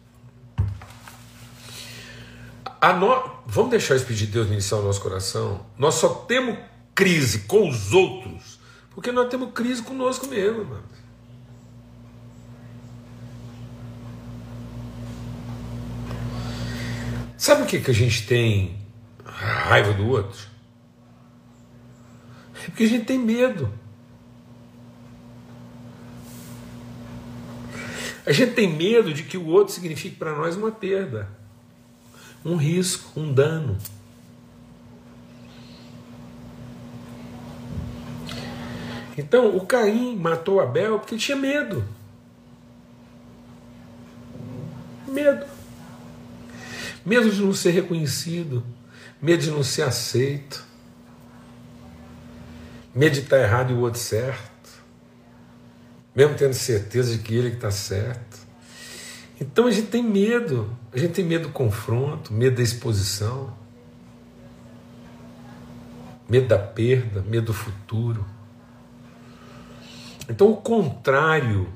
No... 2.82 3.40
Vamos 3.46 3.70
deixar 3.70 3.96
isso 3.96 4.06
pedir 4.06 4.26
Deus 4.26 4.48
iniciar 4.48 4.78
o 4.78 4.82
nosso 4.82 5.00
coração? 5.00 5.66
Nós 5.76 5.94
só 5.94 6.08
temos 6.08 6.58
crise 6.94 7.40
com 7.40 7.68
os 7.68 7.92
outros 7.92 8.60
porque 8.90 9.12
nós 9.12 9.28
temos 9.28 9.52
crise 9.52 9.82
conosco 9.82 10.26
mesmo, 10.26 10.64
mano. 10.64 10.84
Sabe 17.38 17.62
o 17.62 17.66
que, 17.66 17.80
que 17.80 17.90
a 17.90 17.94
gente 17.94 18.26
tem 18.26 18.78
raiva 19.24 19.94
do 19.94 20.06
outro? 20.06 20.46
É 22.62 22.66
porque 22.66 22.84
a 22.84 22.88
gente 22.88 23.06
tem 23.06 23.18
medo. 23.18 23.72
A 28.26 28.32
gente 28.32 28.52
tem 28.52 28.68
medo 28.68 29.14
de 29.14 29.22
que 29.22 29.38
o 29.38 29.46
outro 29.46 29.72
signifique 29.72 30.16
para 30.16 30.36
nós 30.36 30.56
uma 30.56 30.70
perda, 30.70 31.26
um 32.44 32.56
risco, 32.56 33.20
um 33.20 33.32
dano. 33.32 33.76
Então, 39.16 39.54
o 39.54 39.66
Caim 39.66 40.16
matou 40.16 40.60
Abel 40.60 40.98
porque 40.98 41.16
tinha 41.16 41.36
medo. 41.36 41.84
Medo. 45.06 45.46
Medo 47.04 47.30
de 47.30 47.42
não 47.42 47.52
ser 47.52 47.70
reconhecido, 47.70 48.64
medo 49.20 49.42
de 49.42 49.50
não 49.50 49.62
ser 49.62 49.82
aceito, 49.82 50.64
medo 52.94 53.14
de 53.14 53.20
estar 53.20 53.38
errado 53.38 53.72
e 53.72 53.74
o 53.74 53.80
outro 53.80 54.00
certo, 54.00 54.50
mesmo 56.14 56.34
tendo 56.34 56.54
certeza 56.54 57.16
de 57.16 57.22
que 57.22 57.34
ele 57.34 57.48
está 57.48 57.70
certo. 57.70 58.49
Então 59.40 59.66
a 59.66 59.70
gente 59.70 59.86
tem 59.86 60.02
medo, 60.02 60.70
a 60.92 60.98
gente 60.98 61.14
tem 61.14 61.24
medo 61.24 61.48
do 61.48 61.52
confronto, 61.52 62.30
medo 62.30 62.56
da 62.56 62.62
exposição, 62.62 63.56
medo 66.28 66.46
da 66.46 66.58
perda, 66.58 67.22
medo 67.22 67.46
do 67.46 67.54
futuro. 67.54 68.24
Então 70.28 70.52
o 70.52 70.56
contrário 70.56 71.72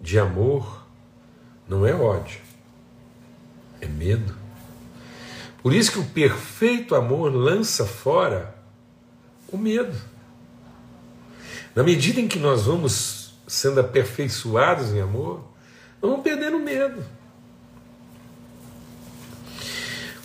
de 0.00 0.18
amor 0.18 0.86
não 1.68 1.86
é 1.86 1.94
ódio, 1.94 2.40
é 3.80 3.86
medo. 3.86 4.34
Por 5.62 5.74
isso 5.74 5.92
que 5.92 5.98
o 5.98 6.04
perfeito 6.06 6.94
amor 6.94 7.34
lança 7.34 7.84
fora 7.84 8.54
o 9.52 9.58
medo. 9.58 9.96
Na 11.74 11.82
medida 11.82 12.18
em 12.18 12.26
que 12.26 12.38
nós 12.38 12.62
vamos 12.62 13.34
sendo 13.46 13.78
aperfeiçoados 13.78 14.92
em 14.92 15.00
amor, 15.00 15.55
vamos 16.08 16.22
perdendo 16.22 16.58
medo. 16.58 17.04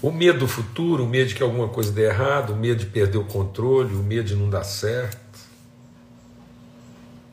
O 0.01 0.11
medo 0.11 0.39
do 0.39 0.47
futuro, 0.47 1.03
o 1.03 1.07
medo 1.07 1.29
de 1.29 1.35
que 1.35 1.43
alguma 1.43 1.67
coisa 1.67 1.91
dê 1.91 2.05
errado, 2.05 2.53
o 2.53 2.55
medo 2.55 2.79
de 2.79 2.87
perder 2.87 3.17
o 3.17 3.25
controle, 3.25 3.93
o 3.93 4.03
medo 4.03 4.27
de 4.29 4.35
não 4.35 4.49
dar 4.49 4.63
certo, 4.63 5.39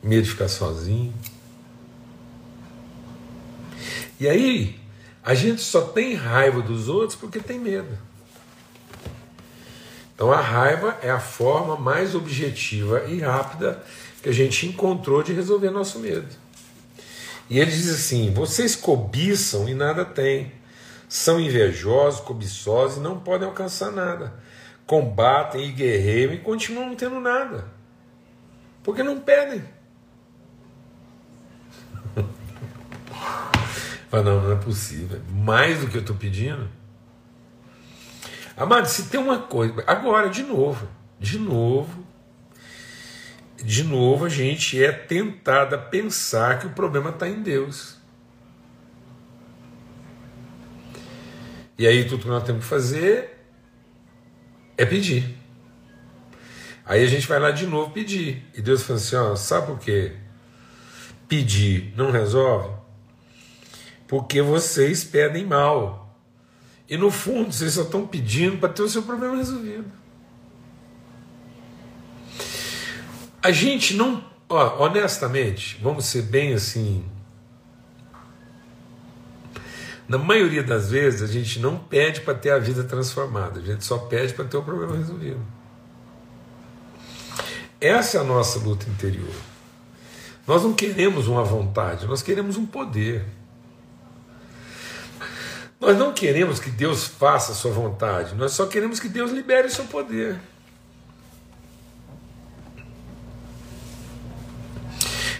o 0.03 0.07
medo 0.07 0.23
de 0.23 0.29
ficar 0.29 0.47
sozinho. 0.47 1.13
E 4.19 4.27
aí, 4.27 4.79
a 5.23 5.33
gente 5.33 5.61
só 5.61 5.81
tem 5.81 6.13
raiva 6.13 6.61
dos 6.61 6.87
outros 6.87 7.15
porque 7.15 7.39
tem 7.39 7.59
medo. 7.59 7.97
Então 10.13 10.31
a 10.33 10.41
raiva 10.41 10.97
é 11.01 11.09
a 11.09 11.19
forma 11.19 11.77
mais 11.77 12.13
objetiva 12.13 13.05
e 13.05 13.19
rápida 13.19 13.81
que 14.21 14.27
a 14.27 14.33
gente 14.33 14.67
encontrou 14.67 15.23
de 15.23 15.31
resolver 15.31 15.69
nosso 15.69 15.97
medo. 15.99 16.27
E 17.49 17.59
ele 17.59 17.71
diz 17.71 17.89
assim: 17.89 18.31
vocês 18.31 18.75
cobiçam 18.75 19.67
e 19.67 19.73
nada 19.73 20.05
têm, 20.05 20.51
são 21.07 21.39
invejosos, 21.39 22.19
cobiçosos 22.21 22.97
e 22.97 23.01
não 23.01 23.19
podem 23.19 23.47
alcançar 23.47 23.91
nada. 23.91 24.33
Combatem 24.85 25.67
e 25.67 25.71
guerreiam 25.71 26.33
e 26.33 26.37
continuam 26.37 26.89
não 26.89 26.95
tendo 26.95 27.19
nada. 27.19 27.65
Porque 28.83 29.03
não 29.03 29.19
pedem. 29.19 29.63
Mas 34.11 34.25
não, 34.25 34.41
não 34.41 34.51
é 34.51 34.55
possível. 34.55 35.21
Mais 35.31 35.79
do 35.79 35.87
que 35.87 35.97
eu 35.97 36.01
estou 36.01 36.15
pedindo. 36.15 36.69
Amado, 38.55 38.87
se 38.87 39.09
tem 39.09 39.19
uma 39.19 39.39
coisa. 39.39 39.83
Agora, 39.87 40.29
de 40.29 40.43
novo, 40.43 40.87
de 41.19 41.39
novo, 41.39 42.03
de 43.63 43.83
novo 43.83 44.25
a 44.25 44.29
gente 44.29 44.81
é 44.83 44.91
tentado 44.91 45.75
a 45.75 45.77
pensar 45.77 46.59
que 46.59 46.67
o 46.67 46.71
problema 46.71 47.09
está 47.09 47.27
em 47.27 47.41
Deus. 47.41 47.97
E 51.77 51.87
aí 51.87 52.05
tudo 52.05 52.23
que 52.23 52.27
nós 52.27 52.43
temos 52.43 52.63
que 52.63 52.69
fazer 52.69 53.45
é 54.77 54.85
pedir. 54.85 55.37
Aí 56.85 57.03
a 57.03 57.07
gente 57.07 57.27
vai 57.27 57.39
lá 57.39 57.51
de 57.51 57.67
novo 57.67 57.91
pedir. 57.91 58.43
E 58.55 58.61
Deus 58.61 58.83
fala 58.83 58.99
assim: 58.99 59.15
ó, 59.15 59.35
sabe 59.35 59.67
por 59.67 59.79
quê? 59.79 60.13
Pedir 61.27 61.93
não 61.95 62.11
resolve? 62.11 62.79
porque 64.09 64.41
vocês 64.41 65.03
pedem 65.03 65.45
mal. 65.45 66.19
E 66.89 66.97
no 66.97 67.11
fundo, 67.11 67.53
vocês 67.53 67.73
só 67.73 67.83
estão 67.83 68.07
pedindo 68.07 68.57
para 68.57 68.69
ter 68.69 68.81
o 68.81 68.89
seu 68.89 69.03
problema 69.03 69.37
resolvido. 69.37 69.85
A 73.49 73.51
gente 73.51 73.95
não, 73.95 74.23
ó, 74.47 74.85
honestamente, 74.85 75.79
vamos 75.81 76.05
ser 76.05 76.21
bem 76.21 76.53
assim. 76.53 77.03
Na 80.07 80.19
maioria 80.19 80.61
das 80.61 80.91
vezes, 80.91 81.23
a 81.23 81.33
gente 81.33 81.57
não 81.57 81.75
pede 81.75 82.21
para 82.21 82.35
ter 82.35 82.51
a 82.51 82.59
vida 82.59 82.83
transformada, 82.83 83.59
a 83.59 83.63
gente 83.63 83.83
só 83.83 83.97
pede 83.97 84.35
para 84.35 84.45
ter 84.45 84.55
o 84.55 84.61
problema 84.61 84.95
resolvido. 84.95 85.41
Essa 87.81 88.19
é 88.19 88.21
a 88.21 88.23
nossa 88.23 88.59
luta 88.59 88.87
interior. 88.87 89.33
Nós 90.45 90.61
não 90.61 90.73
queremos 90.73 91.27
uma 91.27 91.43
vontade, 91.43 92.05
nós 92.05 92.21
queremos 92.21 92.55
um 92.55 92.67
poder. 92.67 93.25
Nós 95.79 95.97
não 95.97 96.13
queremos 96.13 96.59
que 96.59 96.69
Deus 96.69 97.03
faça 97.03 97.53
a 97.53 97.55
sua 97.55 97.71
vontade, 97.71 98.35
nós 98.35 98.51
só 98.51 98.67
queremos 98.67 98.99
que 98.99 99.09
Deus 99.09 99.31
libere 99.31 99.69
o 99.69 99.71
seu 99.71 99.85
poder. 99.85 100.39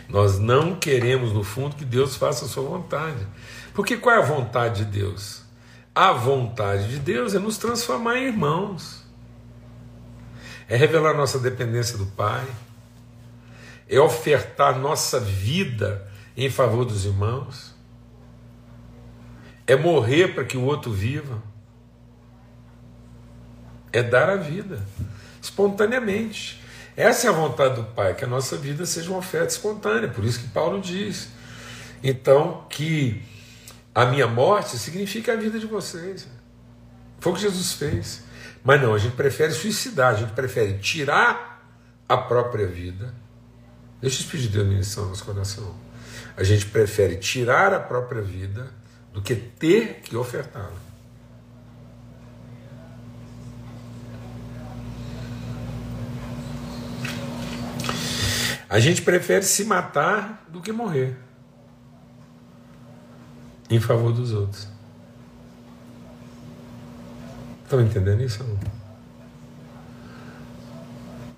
Nós 0.10 0.39
não 0.39 0.76
queremos, 0.76 1.32
no 1.32 1.43
fundo, 1.43 1.76
que 1.76 1.86
Deus 1.86 2.15
faça 2.15 2.45
a 2.45 2.48
sua 2.48 2.63
vontade. 2.63 3.26
Porque 3.74 3.95
qual 3.95 4.15
é 4.15 4.19
a 4.19 4.26
vontade 4.26 4.84
de 4.84 5.00
Deus? 5.00 5.43
A 5.93 6.12
vontade 6.12 6.89
de 6.89 7.00
Deus 7.00 7.36
é 7.36 7.39
nos 7.39 7.58
transformar 7.58 8.17
em 8.17 8.28
irmãos, 8.28 9.06
é 10.67 10.76
revelar 10.76 11.13
nossa 11.13 11.39
dependência 11.39 11.98
do 11.98 12.06
Pai, 12.06 12.45
é 13.88 14.00
ofertar 14.00 14.78
nossa 14.78 15.19
vida 15.19 16.08
em 16.36 16.50
favor 16.50 16.86
dos 16.86 17.06
irmãos 17.06 17.80
é 19.69 19.76
morrer 19.76 20.30
para 20.30 20.43
que 20.43 20.58
o 20.58 20.63
outro 20.63 20.91
viva, 20.91 21.43
é 23.93 24.02
dar 24.02 24.28
a 24.28 24.36
vida, 24.36 24.84
espontaneamente. 25.39 26.60
Essa 27.00 27.28
é 27.28 27.30
a 27.30 27.34
vontade 27.34 27.76
do 27.76 27.84
Pai, 27.86 28.14
que 28.14 28.26
a 28.26 28.28
nossa 28.28 28.58
vida 28.58 28.86
seja 28.86 29.10
uma 29.10 29.20
oferta 29.20 29.54
espontânea, 29.54 30.10
por 30.10 30.22
isso 30.26 30.42
que 30.42 30.50
Paulo 30.50 30.82
diz. 30.82 31.30
Então, 32.04 32.66
que 32.70 33.24
a 33.96 34.06
minha 34.06 34.28
morte 34.28 34.78
significa 34.78 35.32
a 35.32 35.38
vida 35.38 35.58
de 35.58 35.66
vocês. 35.66 36.28
Foi 37.22 37.32
o 37.32 37.36
que 37.36 37.42
Jesus 37.42 37.72
fez. 37.72 38.22
Mas 38.66 38.82
não, 38.82 38.94
a 38.94 38.98
gente 38.98 39.16
prefere 39.16 39.54
suicidar, 39.54 40.14
a 40.14 40.18
gente 40.18 40.34
prefere 40.34 40.78
tirar 40.80 41.66
a 42.06 42.18
própria 42.18 42.68
vida. 42.68 43.16
Deixa 44.02 44.22
eu 44.22 44.28
pedir 44.28 44.50
Deus 44.50 44.68
iniciar 44.68 45.04
no 45.04 45.10
nosso 45.12 45.24
coração. 45.24 45.74
A 46.36 46.44
gente 46.44 46.66
prefere 46.66 47.16
tirar 47.16 47.74
a 47.74 47.80
própria 47.80 48.22
vida 48.22 48.74
do 49.14 49.22
que 49.22 49.36
ter 49.36 50.02
que 50.04 50.18
ofertá-lo. 50.18 50.88
A 58.69 58.79
gente 58.79 59.01
prefere 59.01 59.43
se 59.43 59.65
matar 59.65 60.45
do 60.47 60.62
que 60.62 60.71
morrer 60.71 61.17
em 63.69 63.79
favor 63.79 64.13
dos 64.13 64.32
outros. 64.32 64.67
Estão 67.63 67.82
entendendo 67.82 68.21
isso? 68.21 68.43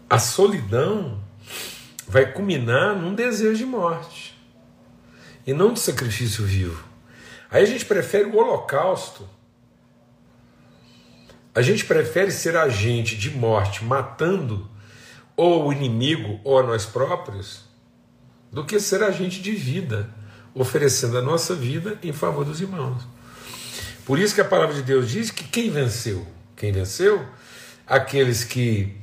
A 0.10 0.20
solidão 0.20 1.22
vai 2.08 2.32
culminar 2.32 2.96
num 2.96 3.16
desejo 3.16 3.58
de 3.58 3.66
morte 3.66 4.38
e 5.48 5.54
não 5.54 5.74
de 5.74 5.80
sacrifício 5.80 6.46
vivo. 6.46 6.84
Aí 7.50 7.64
a 7.64 7.66
gente 7.66 7.86
prefere 7.86 8.26
o 8.26 8.38
holocausto. 8.38 9.28
A 11.54 11.62
gente 11.62 11.86
prefere 11.86 12.32
ser 12.32 12.56
agente 12.56 13.18
de 13.18 13.30
morte, 13.30 13.84
matando 13.84 14.70
ou 15.36 15.68
o 15.68 15.74
inimigo 15.74 16.40
ou 16.44 16.60
a 16.60 16.64
nós 16.64 16.86
próprios, 16.86 17.62
do 18.52 18.66
que 18.66 18.80
ser 18.80 19.04
agente 19.04 19.42
de 19.42 19.52
vida, 19.52 20.10
oferecendo 20.54 21.18
a 21.18 21.22
nossa 21.22 21.56
vida 21.56 21.98
em 22.04 22.12
favor 22.12 22.46
dos 22.46 22.62
irmãos. 22.62 23.02
Por 24.06 24.20
isso 24.20 24.36
que 24.36 24.42
a 24.42 24.46
palavra 24.46 24.76
de 24.76 24.82
Deus 24.82 25.10
diz 25.10 25.32
que 25.32 25.44
quem 25.46 25.70
venceu? 25.70 26.28
Quem 26.56 26.72
venceu? 26.72 27.26
Aqueles 27.88 28.44
que 28.44 29.01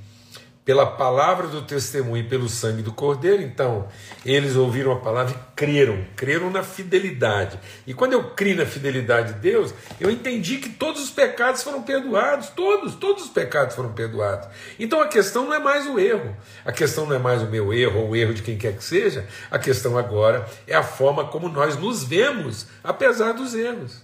pela 0.68 0.85
palavra 0.85 1.46
do 1.46 1.62
testemunho 1.62 2.22
e 2.22 2.28
pelo 2.28 2.46
sangue 2.46 2.83
do 2.83 2.92
Cordeiro. 2.92 3.40
Então, 3.40 3.88
eles 4.22 4.54
ouviram 4.54 4.92
a 4.92 4.96
palavra 4.96 5.35
e 5.35 5.57
creram, 5.57 6.04
creram 6.14 6.50
na 6.50 6.62
fidelidade. 6.62 7.59
E 7.87 7.94
quando 7.94 8.12
eu 8.12 8.33
criei 8.33 8.54
na 8.54 8.66
fidelidade 8.66 9.33
de 9.33 9.38
Deus, 9.40 9.72
eu 9.98 10.11
entendi 10.11 10.59
que 10.59 10.68
todos 10.68 11.02
os 11.02 11.09
pecados 11.09 11.62
foram 11.62 11.83
perdoados, 11.83 12.50
todos, 12.50 12.96
todos 12.96 13.24
os 13.24 13.31
pecados 13.31 13.74
foram 13.74 13.94
perdoados. 13.94 14.46
Então 14.78 15.00
a 15.00 15.09
questão 15.09 15.46
não 15.46 15.54
é 15.54 15.59
mais 15.59 15.87
o 15.87 15.98
erro, 15.98 16.37
a 16.66 16.70
questão 16.70 17.07
não 17.07 17.16
é 17.16 17.18
mais 17.18 17.40
o 17.40 17.46
meu 17.46 17.72
erro 17.72 18.00
ou 18.00 18.11
o 18.11 18.16
erro 18.16 18.35
de 18.35 18.42
quem 18.42 18.59
quer 18.59 18.76
que 18.76 18.85
seja, 18.85 19.26
a 19.50 19.59
questão 19.59 19.96
agora 19.96 20.46
é 20.66 20.76
a 20.76 20.83
forma 20.83 21.28
como 21.28 21.48
nós 21.48 21.78
nos 21.78 22.04
vemos, 22.04 22.66
apesar 22.85 23.33
dos 23.33 23.54
erros. 23.54 24.02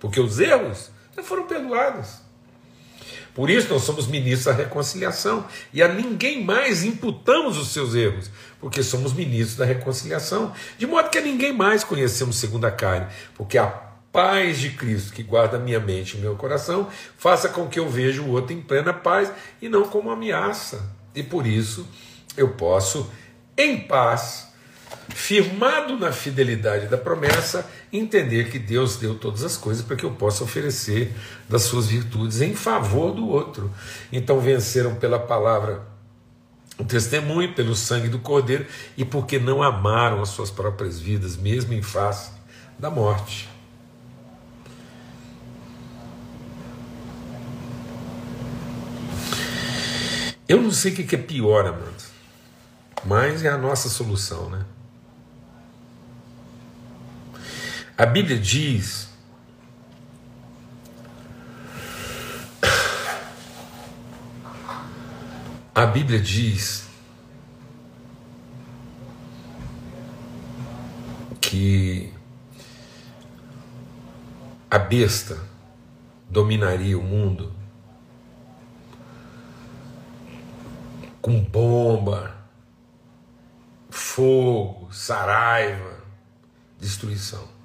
Porque 0.00 0.18
os 0.18 0.40
erros 0.40 0.90
já 1.14 1.22
foram 1.22 1.46
perdoados. 1.46 2.29
Por 3.34 3.48
isso 3.48 3.72
nós 3.72 3.82
somos 3.82 4.06
ministros 4.06 4.44
da 4.44 4.62
reconciliação 4.62 5.46
e 5.72 5.82
a 5.82 5.88
ninguém 5.88 6.44
mais 6.44 6.82
imputamos 6.82 7.58
os 7.58 7.68
seus 7.68 7.94
erros, 7.94 8.30
porque 8.60 8.82
somos 8.82 9.12
ministros 9.12 9.56
da 9.56 9.64
reconciliação, 9.64 10.52
de 10.76 10.86
modo 10.86 11.10
que 11.10 11.18
a 11.18 11.22
ninguém 11.22 11.52
mais 11.52 11.84
conhecemos 11.84 12.36
segundo 12.36 12.64
a 12.64 12.70
carne, 12.70 13.06
porque 13.34 13.56
a 13.56 13.66
paz 14.12 14.58
de 14.58 14.70
Cristo 14.70 15.12
que 15.12 15.22
guarda 15.22 15.58
minha 15.58 15.78
mente 15.78 16.16
e 16.16 16.20
meu 16.20 16.34
coração 16.34 16.88
faça 17.16 17.48
com 17.48 17.68
que 17.68 17.78
eu 17.78 17.88
veja 17.88 18.20
o 18.20 18.30
outro 18.30 18.52
em 18.52 18.60
plena 18.60 18.92
paz 18.92 19.32
e 19.62 19.68
não 19.68 19.84
como 19.84 20.10
ameaça. 20.10 20.90
E 21.14 21.22
por 21.22 21.46
isso 21.46 21.86
eu 22.36 22.48
posso, 22.50 23.10
em 23.56 23.80
paz, 23.80 24.49
firmado 25.08 25.98
na 25.98 26.12
fidelidade 26.12 26.86
da 26.86 26.96
promessa, 26.96 27.68
entender 27.92 28.50
que 28.50 28.58
Deus 28.58 28.96
deu 28.96 29.14
todas 29.14 29.44
as 29.44 29.56
coisas 29.56 29.84
para 29.84 29.96
que 29.96 30.04
eu 30.04 30.10
possa 30.12 30.44
oferecer 30.44 31.12
das 31.48 31.62
suas 31.62 31.86
virtudes 31.86 32.40
em 32.40 32.54
favor 32.54 33.12
do 33.12 33.28
outro. 33.28 33.70
Então 34.12 34.40
venceram 34.40 34.94
pela 34.94 35.18
palavra 35.18 35.82
o 36.78 36.84
testemunho, 36.84 37.54
pelo 37.54 37.74
sangue 37.74 38.08
do 38.08 38.18
Cordeiro 38.18 38.66
e 38.96 39.04
porque 39.04 39.38
não 39.38 39.62
amaram 39.62 40.22
as 40.22 40.30
suas 40.30 40.50
próprias 40.50 40.98
vidas, 40.98 41.36
mesmo 41.36 41.72
em 41.74 41.82
face 41.82 42.32
da 42.78 42.90
morte. 42.90 43.48
Eu 50.48 50.60
não 50.60 50.72
sei 50.72 50.92
o 50.92 50.96
que 50.96 51.14
é 51.14 51.18
pior, 51.18 51.64
amado, 51.64 52.02
mas 53.04 53.44
é 53.44 53.48
a 53.48 53.56
nossa 53.56 53.88
solução, 53.88 54.50
né? 54.50 54.64
A 58.00 58.06
Bíblia 58.06 58.38
diz 58.38 59.10
A 65.74 65.84
Bíblia 65.84 66.18
diz 66.18 66.88
que 71.42 72.10
a 74.70 74.78
besta 74.78 75.38
dominaria 76.26 76.98
o 76.98 77.02
mundo 77.02 77.52
com 81.20 81.38
bomba, 81.44 82.34
fogo, 83.90 84.90
saraiva, 84.90 86.02
destruição. 86.78 87.59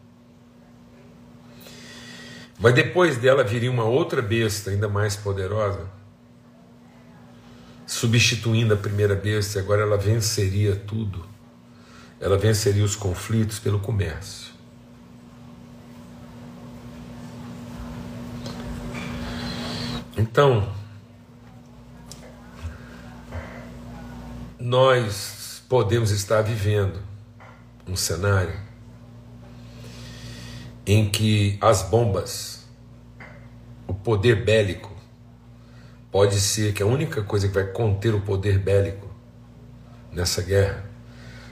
Mas 2.60 2.74
depois 2.74 3.18
dela 3.18 3.44
viria 3.44 3.70
uma 3.70 3.84
outra 3.84 4.22
besta 4.22 4.70
ainda 4.70 4.88
mais 4.88 5.16
poderosa, 5.16 5.90
substituindo 7.86 8.74
a 8.74 8.78
primeira 8.78 9.16
besta, 9.16 9.60
e 9.60 9.62
agora 9.62 9.82
ela 9.82 9.98
venceria 9.98 10.76
tudo. 10.76 11.26
Ela 12.20 12.38
venceria 12.38 12.84
os 12.84 12.96
conflitos 12.96 13.60
pelo 13.60 13.80
comércio. 13.80 14.54
Então, 20.18 20.74
nós 24.58 25.62
podemos 25.68 26.10
estar 26.12 26.42
vivendo 26.42 27.00
um 27.86 27.98
cenário 27.98 28.58
em 30.86 31.10
que 31.10 31.58
as 31.60 31.82
bombas, 31.82 32.66
o 33.88 33.94
poder 33.94 34.46
bélico, 34.46 34.94
pode 36.12 36.40
ser 36.40 36.74
que 36.74 36.84
a 36.84 36.86
única 36.86 37.24
coisa 37.24 37.48
que 37.48 37.54
vai 37.54 37.66
conter 37.66 38.14
o 38.14 38.22
poder 38.22 38.60
bélico 38.60 39.10
nessa 40.12 40.42
guerra 40.42 40.86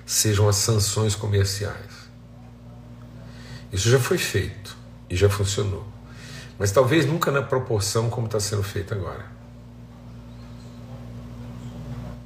sejam 0.05 0.47
as 0.47 0.57
sanções 0.57 1.15
comerciais. 1.15 2.03
Isso 3.71 3.89
já 3.89 3.99
foi 3.99 4.19
feito 4.19 4.77
e 5.09 5.15
já 5.15 5.29
funcionou, 5.29 5.85
mas 6.59 6.71
talvez 6.71 7.05
nunca 7.05 7.31
na 7.31 7.41
proporção 7.41 8.09
como 8.09 8.27
está 8.27 8.39
sendo 8.39 8.61
feito 8.61 8.93
agora. 8.93 9.25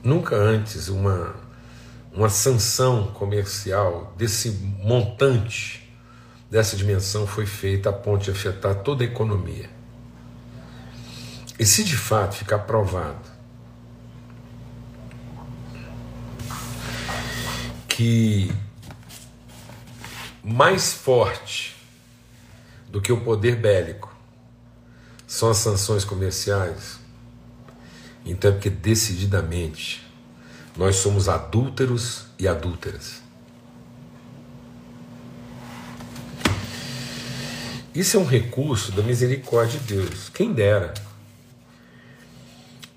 Nunca 0.04 0.36
antes 0.36 0.90
uma, 0.90 1.36
uma 2.14 2.30
sanção 2.30 3.08
comercial 3.08 4.14
desse 4.18 4.52
montante 4.52 5.87
dessa 6.50 6.76
dimensão 6.76 7.28
foi 7.28 7.46
feita 7.46 7.90
a 7.90 7.94
ponto 7.94 8.24
de 8.24 8.32
afetar 8.32 8.76
toda 8.76 9.04
a 9.04 9.08
economia. 9.08 9.70
E 11.60 11.66
se 11.66 11.84
de 11.84 11.98
fato 11.98 12.36
ficar 12.36 12.60
provado 12.60 13.38
que 17.88 18.54
mais 20.44 20.94
forte 20.94 21.76
do 22.90 23.02
que 23.02 23.12
o 23.12 23.20
poder 23.20 23.56
bélico 23.56 24.16
são 25.26 25.50
as 25.50 25.58
sanções 25.58 26.06
comerciais, 26.06 27.00
então 28.24 28.52
é 28.52 28.54
porque 28.54 28.70
decididamente 28.70 30.08
nós 30.76 30.98
somos 30.98 31.28
adúlteros 31.28 32.28
e 32.38 32.48
adúlteras. 32.48 33.27
Isso 37.98 38.16
é 38.16 38.20
um 38.20 38.26
recurso 38.26 38.92
da 38.92 39.02
misericórdia 39.02 39.80
de 39.80 39.96
Deus. 39.96 40.30
Quem 40.30 40.54
dera. 40.54 40.94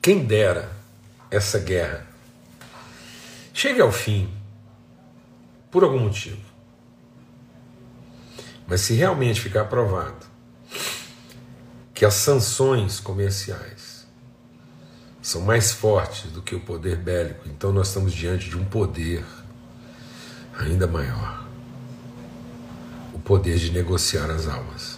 Quem 0.02 0.26
dera 0.26 0.70
essa 1.30 1.58
guerra 1.58 2.06
chegue 3.54 3.80
ao 3.80 3.90
fim 3.90 4.30
por 5.70 5.84
algum 5.84 6.00
motivo. 6.00 6.42
Mas 8.66 8.82
se 8.82 8.92
realmente 8.92 9.40
ficar 9.40 9.64
provado 9.64 10.26
que 11.94 12.04
as 12.04 12.12
sanções 12.12 13.00
comerciais 13.00 14.06
são 15.22 15.40
mais 15.40 15.72
fortes 15.72 16.30
do 16.30 16.42
que 16.42 16.54
o 16.54 16.60
poder 16.60 16.96
bélico, 16.96 17.48
então 17.48 17.72
nós 17.72 17.88
estamos 17.88 18.12
diante 18.12 18.50
de 18.50 18.58
um 18.58 18.66
poder 18.66 19.24
ainda 20.58 20.86
maior 20.86 21.40
o 23.12 23.18
poder 23.18 23.58
de 23.58 23.70
negociar 23.70 24.30
as 24.30 24.48
almas. 24.48 24.89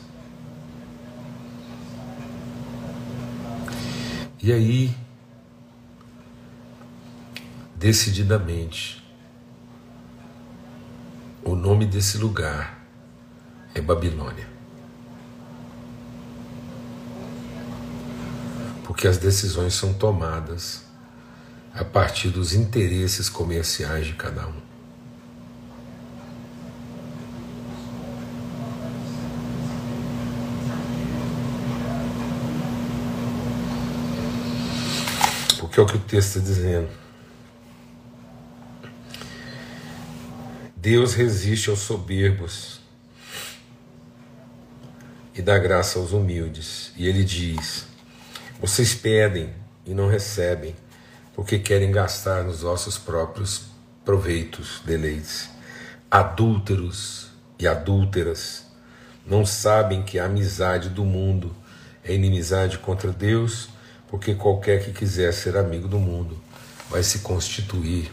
E 4.42 4.52
aí, 4.52 4.92
decididamente, 7.76 9.00
o 11.44 11.55
nome 11.55 11.87
desse 11.87 12.18
lugar 12.18 12.85
é 13.72 13.81
Babilônia. 13.81 14.48
Porque 18.83 19.07
as 19.07 19.16
decisões 19.16 19.74
são 19.74 19.94
tomadas 19.94 20.87
a 21.72 21.85
partir 21.85 22.31
dos 22.31 22.52
interesses 22.52 23.28
comerciais 23.28 24.07
de 24.07 24.14
cada 24.14 24.48
um. 24.48 24.71
Que 35.72 35.80
é 35.80 35.82
o 35.82 35.87
que 35.87 35.96
o 35.96 36.00
texto 36.00 36.37
está 36.37 36.40
dizendo. 36.40 36.90
Deus 40.76 41.14
resiste 41.14 41.70
aos 41.70 41.78
soberbos 41.78 42.80
e 45.35 45.40
dá 45.40 45.56
graça 45.58 45.98
aos 45.98 46.12
humildes. 46.12 46.92
E 46.94 47.08
ele 47.08 47.24
diz: 47.24 47.87
Vocês 48.61 48.94
pedem 48.94 49.54
e 49.87 49.94
não 49.94 50.08
recebem, 50.08 50.76
porque 51.35 51.58
querem 51.58 51.90
gastar 51.90 52.44
nos 52.44 52.61
vossos 52.61 52.98
próprios 52.98 53.62
proveitos, 54.04 54.82
deleites. 54.85 55.48
Adúlteros 56.11 57.30
e 57.58 57.66
adúlteras 57.66 58.66
não 59.24 59.46
sabem 59.46 60.02
que 60.02 60.18
a 60.18 60.26
amizade 60.26 60.90
do 60.90 61.04
mundo 61.04 61.56
é 62.04 62.12
inimizade 62.12 62.76
contra 62.76 63.11
Deus 63.11 63.70
porque 64.12 64.35
qualquer 64.35 64.85
que 64.85 64.92
quiser 64.92 65.33
ser 65.33 65.57
amigo 65.57 65.88
do 65.88 65.98
mundo 65.98 66.38
vai 66.90 67.03
se 67.03 67.20
constituir 67.20 68.12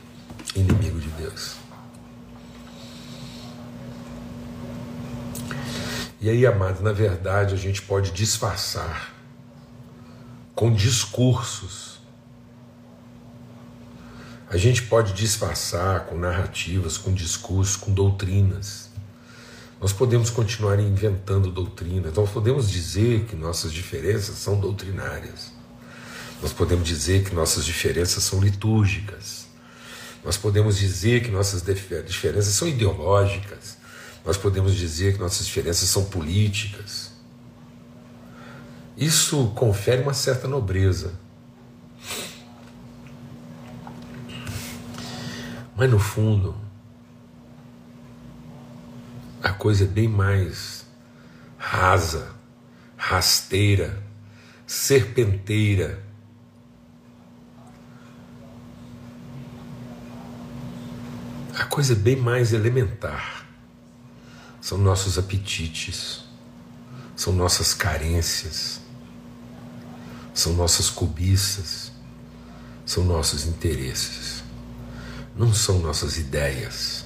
inimigo 0.55 0.97
de 0.97 1.09
Deus. 1.09 1.57
E 6.21 6.29
aí, 6.29 6.45
amado, 6.45 6.81
na 6.81 6.93
verdade 6.93 7.53
a 7.53 7.57
gente 7.57 7.81
pode 7.81 8.11
disfarçar 8.11 9.13
com 10.55 10.73
discursos. 10.73 11.99
A 14.49 14.55
gente 14.55 14.83
pode 14.83 15.11
disfarçar 15.11 16.05
com 16.05 16.17
narrativas, 16.17 16.97
com 16.97 17.13
discursos, 17.13 17.75
com 17.75 17.91
doutrinas. 17.91 18.89
Nós 19.81 19.91
podemos 19.91 20.29
continuar 20.29 20.79
inventando 20.79 21.51
doutrinas, 21.51 22.13
nós 22.13 22.29
podemos 22.29 22.71
dizer 22.71 23.25
que 23.25 23.35
nossas 23.35 23.73
diferenças 23.73 24.37
são 24.37 24.57
doutrinárias. 24.57 25.58
Nós 26.41 26.53
podemos 26.53 26.87
dizer 26.87 27.23
que 27.23 27.35
nossas 27.35 27.65
diferenças 27.65 28.23
são 28.23 28.39
litúrgicas. 28.39 29.47
Nós 30.23 30.37
podemos 30.37 30.77
dizer 30.77 31.23
que 31.23 31.31
nossas 31.31 31.61
diferenças 31.61 32.53
são 32.53 32.67
ideológicas. 32.67 33.77
Nós 34.25 34.37
podemos 34.37 34.75
dizer 34.75 35.13
que 35.13 35.19
nossas 35.19 35.45
diferenças 35.45 35.89
são 35.89 36.05
políticas. 36.05 37.11
Isso 38.97 39.47
confere 39.55 40.01
uma 40.01 40.13
certa 40.13 40.47
nobreza. 40.47 41.13
Mas 45.75 45.89
no 45.89 45.99
fundo, 45.99 46.53
a 49.41 49.49
coisa 49.51 49.85
é 49.85 49.87
bem 49.87 50.09
mais 50.09 50.85
rasa, 51.57 52.35
rasteira, 52.97 54.03
serpenteira. 54.67 56.08
Coisa 61.79 61.95
bem 61.95 62.17
mais 62.17 62.51
elementar. 62.51 63.47
São 64.59 64.77
nossos 64.77 65.17
apetites, 65.17 66.25
são 67.15 67.31
nossas 67.31 67.73
carências, 67.73 68.81
são 70.33 70.51
nossas 70.55 70.89
cobiças, 70.89 71.93
são 72.85 73.05
nossos 73.05 73.45
interesses. 73.45 74.43
Não 75.33 75.53
são 75.53 75.79
nossas 75.79 76.17
ideias, 76.17 77.05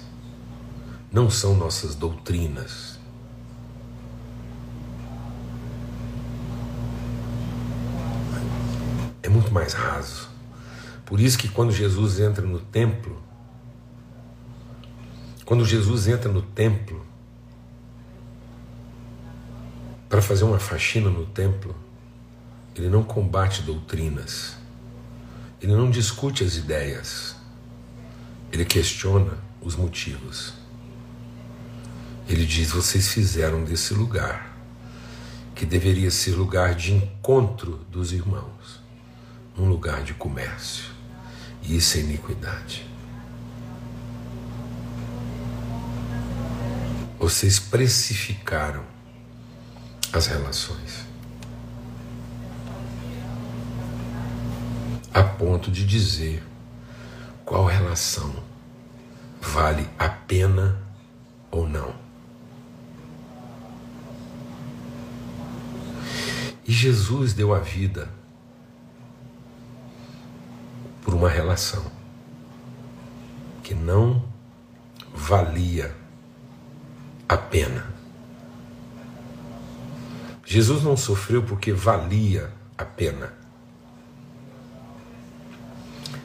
não 1.11 1.29
são 1.29 1.55
nossas 1.55 1.93
doutrinas. 1.93 2.97
É 9.21 9.29
muito 9.29 9.53
mais 9.53 9.73
raso. 9.73 10.29
Por 11.05 11.19
isso 11.19 11.37
que 11.37 11.47
quando 11.47 11.71
Jesus 11.71 12.19
entra 12.19 12.43
no 12.43 12.59
templo, 12.59 13.21
quando 15.45 15.65
Jesus 15.65 16.07
entra 16.07 16.31
no 16.31 16.41
templo 16.41 17.05
para 20.07 20.21
fazer 20.21 20.43
uma 20.45 20.59
faxina 20.59 21.09
no 21.09 21.25
templo, 21.25 21.75
ele 22.75 22.89
não 22.89 23.03
combate 23.03 23.61
doutrinas, 23.61 24.55
ele 25.61 25.73
não 25.73 25.89
discute 25.89 26.43
as 26.43 26.55
ideias, 26.55 27.35
ele 28.51 28.63
questiona 28.63 29.37
os 29.61 29.75
motivos. 29.75 30.53
Ele 32.27 32.45
diz: 32.45 32.71
vocês 32.71 33.09
fizeram 33.09 33.63
desse 33.63 33.93
lugar, 33.93 34.57
que 35.53 35.65
deveria 35.65 36.09
ser 36.09 36.31
lugar 36.31 36.73
de 36.73 36.93
encontro 36.93 37.79
dos 37.91 38.13
irmãos, 38.13 38.81
um 39.57 39.67
lugar 39.67 40.03
de 40.03 40.13
comércio. 40.13 40.85
E 41.61 41.75
isso 41.75 41.97
é 41.97 42.01
iniquidade. 42.01 42.92
Vocês 47.23 47.57
precificaram 47.57 48.83
as 50.11 50.27
relações. 50.27 51.05
A 55.13 55.23
ponto 55.23 55.71
de 55.71 55.85
dizer 55.85 56.43
qual 57.45 57.63
relação 57.63 58.43
vale 59.39 59.89
a 59.97 60.09
pena 60.09 60.77
ou 61.49 61.65
não. 61.65 61.95
E 66.67 66.73
Jesus 66.73 67.31
deu 67.31 67.53
a 67.53 67.59
vida 67.59 68.09
por 71.01 71.13
uma 71.13 71.29
relação 71.29 71.89
que 73.63 73.73
não 73.73 74.21
valia 75.15 76.02
a 77.27 77.37
pena. 77.37 77.93
Jesus 80.45 80.83
não 80.83 80.95
sofreu 80.97 81.41
porque 81.43 81.71
valia 81.71 82.51
a 82.77 82.85
pena. 82.85 83.33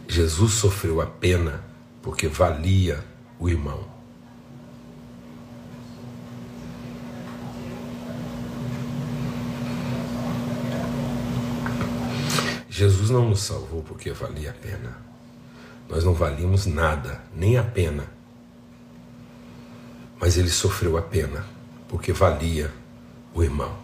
Jesus 0.06 0.54
sofreu 0.54 1.00
a 1.00 1.06
pena 1.06 1.62
porque 2.02 2.26
valia 2.26 3.02
o 3.38 3.48
irmão. 3.48 3.98
Jesus 12.68 13.10
não 13.10 13.28
nos 13.28 13.40
salvou 13.40 13.82
porque 13.82 14.12
valia 14.12 14.50
a 14.50 14.54
pena. 14.54 14.96
Nós 15.88 16.04
não 16.04 16.14
valíamos 16.14 16.66
nada, 16.66 17.20
nem 17.34 17.56
a 17.56 17.62
pena. 17.64 18.17
Mas 20.20 20.36
ele 20.36 20.50
sofreu 20.50 20.96
a 20.96 21.02
pena 21.02 21.44
porque 21.88 22.12
valia 22.12 22.72
o 23.34 23.42
irmão. 23.42 23.76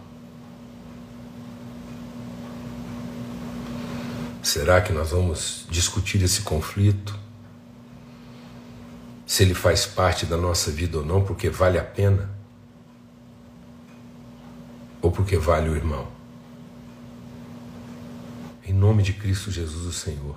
Será 4.43 4.79
que 4.79 4.93
nós 4.93 5.09
vamos 5.09 5.65
discutir 5.69 6.21
esse 6.21 6.41
conflito? 6.41 7.17
Se 9.25 9.43
ele 9.43 9.55
faz 9.55 9.87
parte 9.87 10.25
da 10.25 10.37
nossa 10.37 10.69
vida 10.71 10.99
ou 10.99 11.05
não, 11.05 11.23
porque 11.23 11.49
vale 11.49 11.79
a 11.79 11.83
pena? 11.83 12.29
Ou 15.01 15.11
porque 15.11 15.37
vale 15.37 15.69
o 15.69 15.75
irmão? 15.75 16.07
Em 18.63 18.73
nome 18.73 19.01
de 19.01 19.13
Cristo 19.13 19.49
Jesus, 19.49 19.85
o 19.85 19.91
Senhor. 19.91 20.35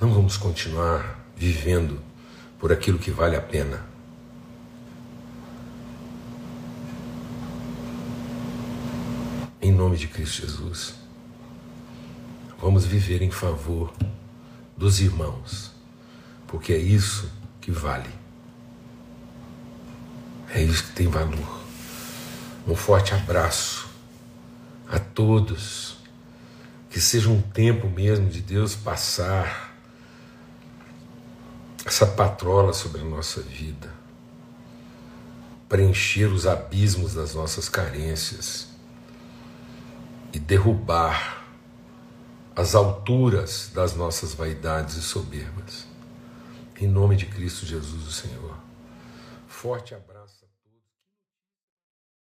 Não 0.00 0.12
vamos 0.12 0.36
continuar 0.36 1.20
vivendo 1.36 2.00
por 2.58 2.72
aquilo 2.72 2.98
que 2.98 3.10
vale 3.10 3.36
a 3.36 3.40
pena. 3.40 3.84
Em 9.60 9.72
nome 9.72 9.96
de 9.96 10.08
Cristo 10.08 10.42
Jesus. 10.42 10.94
Vamos 12.60 12.84
viver 12.84 13.22
em 13.22 13.30
favor 13.30 13.92
dos 14.76 15.00
irmãos, 15.00 15.70
porque 16.46 16.72
é 16.72 16.78
isso 16.78 17.30
que 17.60 17.70
vale. 17.70 18.10
É 20.54 20.62
isso 20.62 20.84
que 20.84 20.92
tem 20.92 21.08
valor. 21.08 21.60
Um 22.66 22.76
forte 22.76 23.14
abraço 23.14 23.88
a 24.88 24.98
todos. 24.98 25.96
Que 26.90 27.00
seja 27.00 27.28
um 27.28 27.40
tempo 27.40 27.88
mesmo 27.88 28.28
de 28.28 28.40
Deus 28.40 28.76
passar 28.76 29.63
essa 31.84 32.06
patrola 32.06 32.72
sobre 32.72 33.02
a 33.02 33.04
nossa 33.04 33.40
vida, 33.42 33.92
preencher 35.68 36.26
os 36.26 36.46
abismos 36.46 37.14
das 37.14 37.34
nossas 37.34 37.68
carências 37.68 38.68
e 40.32 40.38
derrubar 40.38 41.44
as 42.56 42.74
alturas 42.74 43.70
das 43.74 43.94
nossas 43.94 44.32
vaidades 44.32 44.96
e 44.96 45.02
soberbas. 45.02 45.86
Em 46.80 46.86
nome 46.86 47.16
de 47.16 47.26
Cristo 47.26 47.66
Jesus, 47.66 48.06
o 48.06 48.12
Senhor. 48.12 48.56
Forte 49.46 49.94
abraço. 49.94 50.13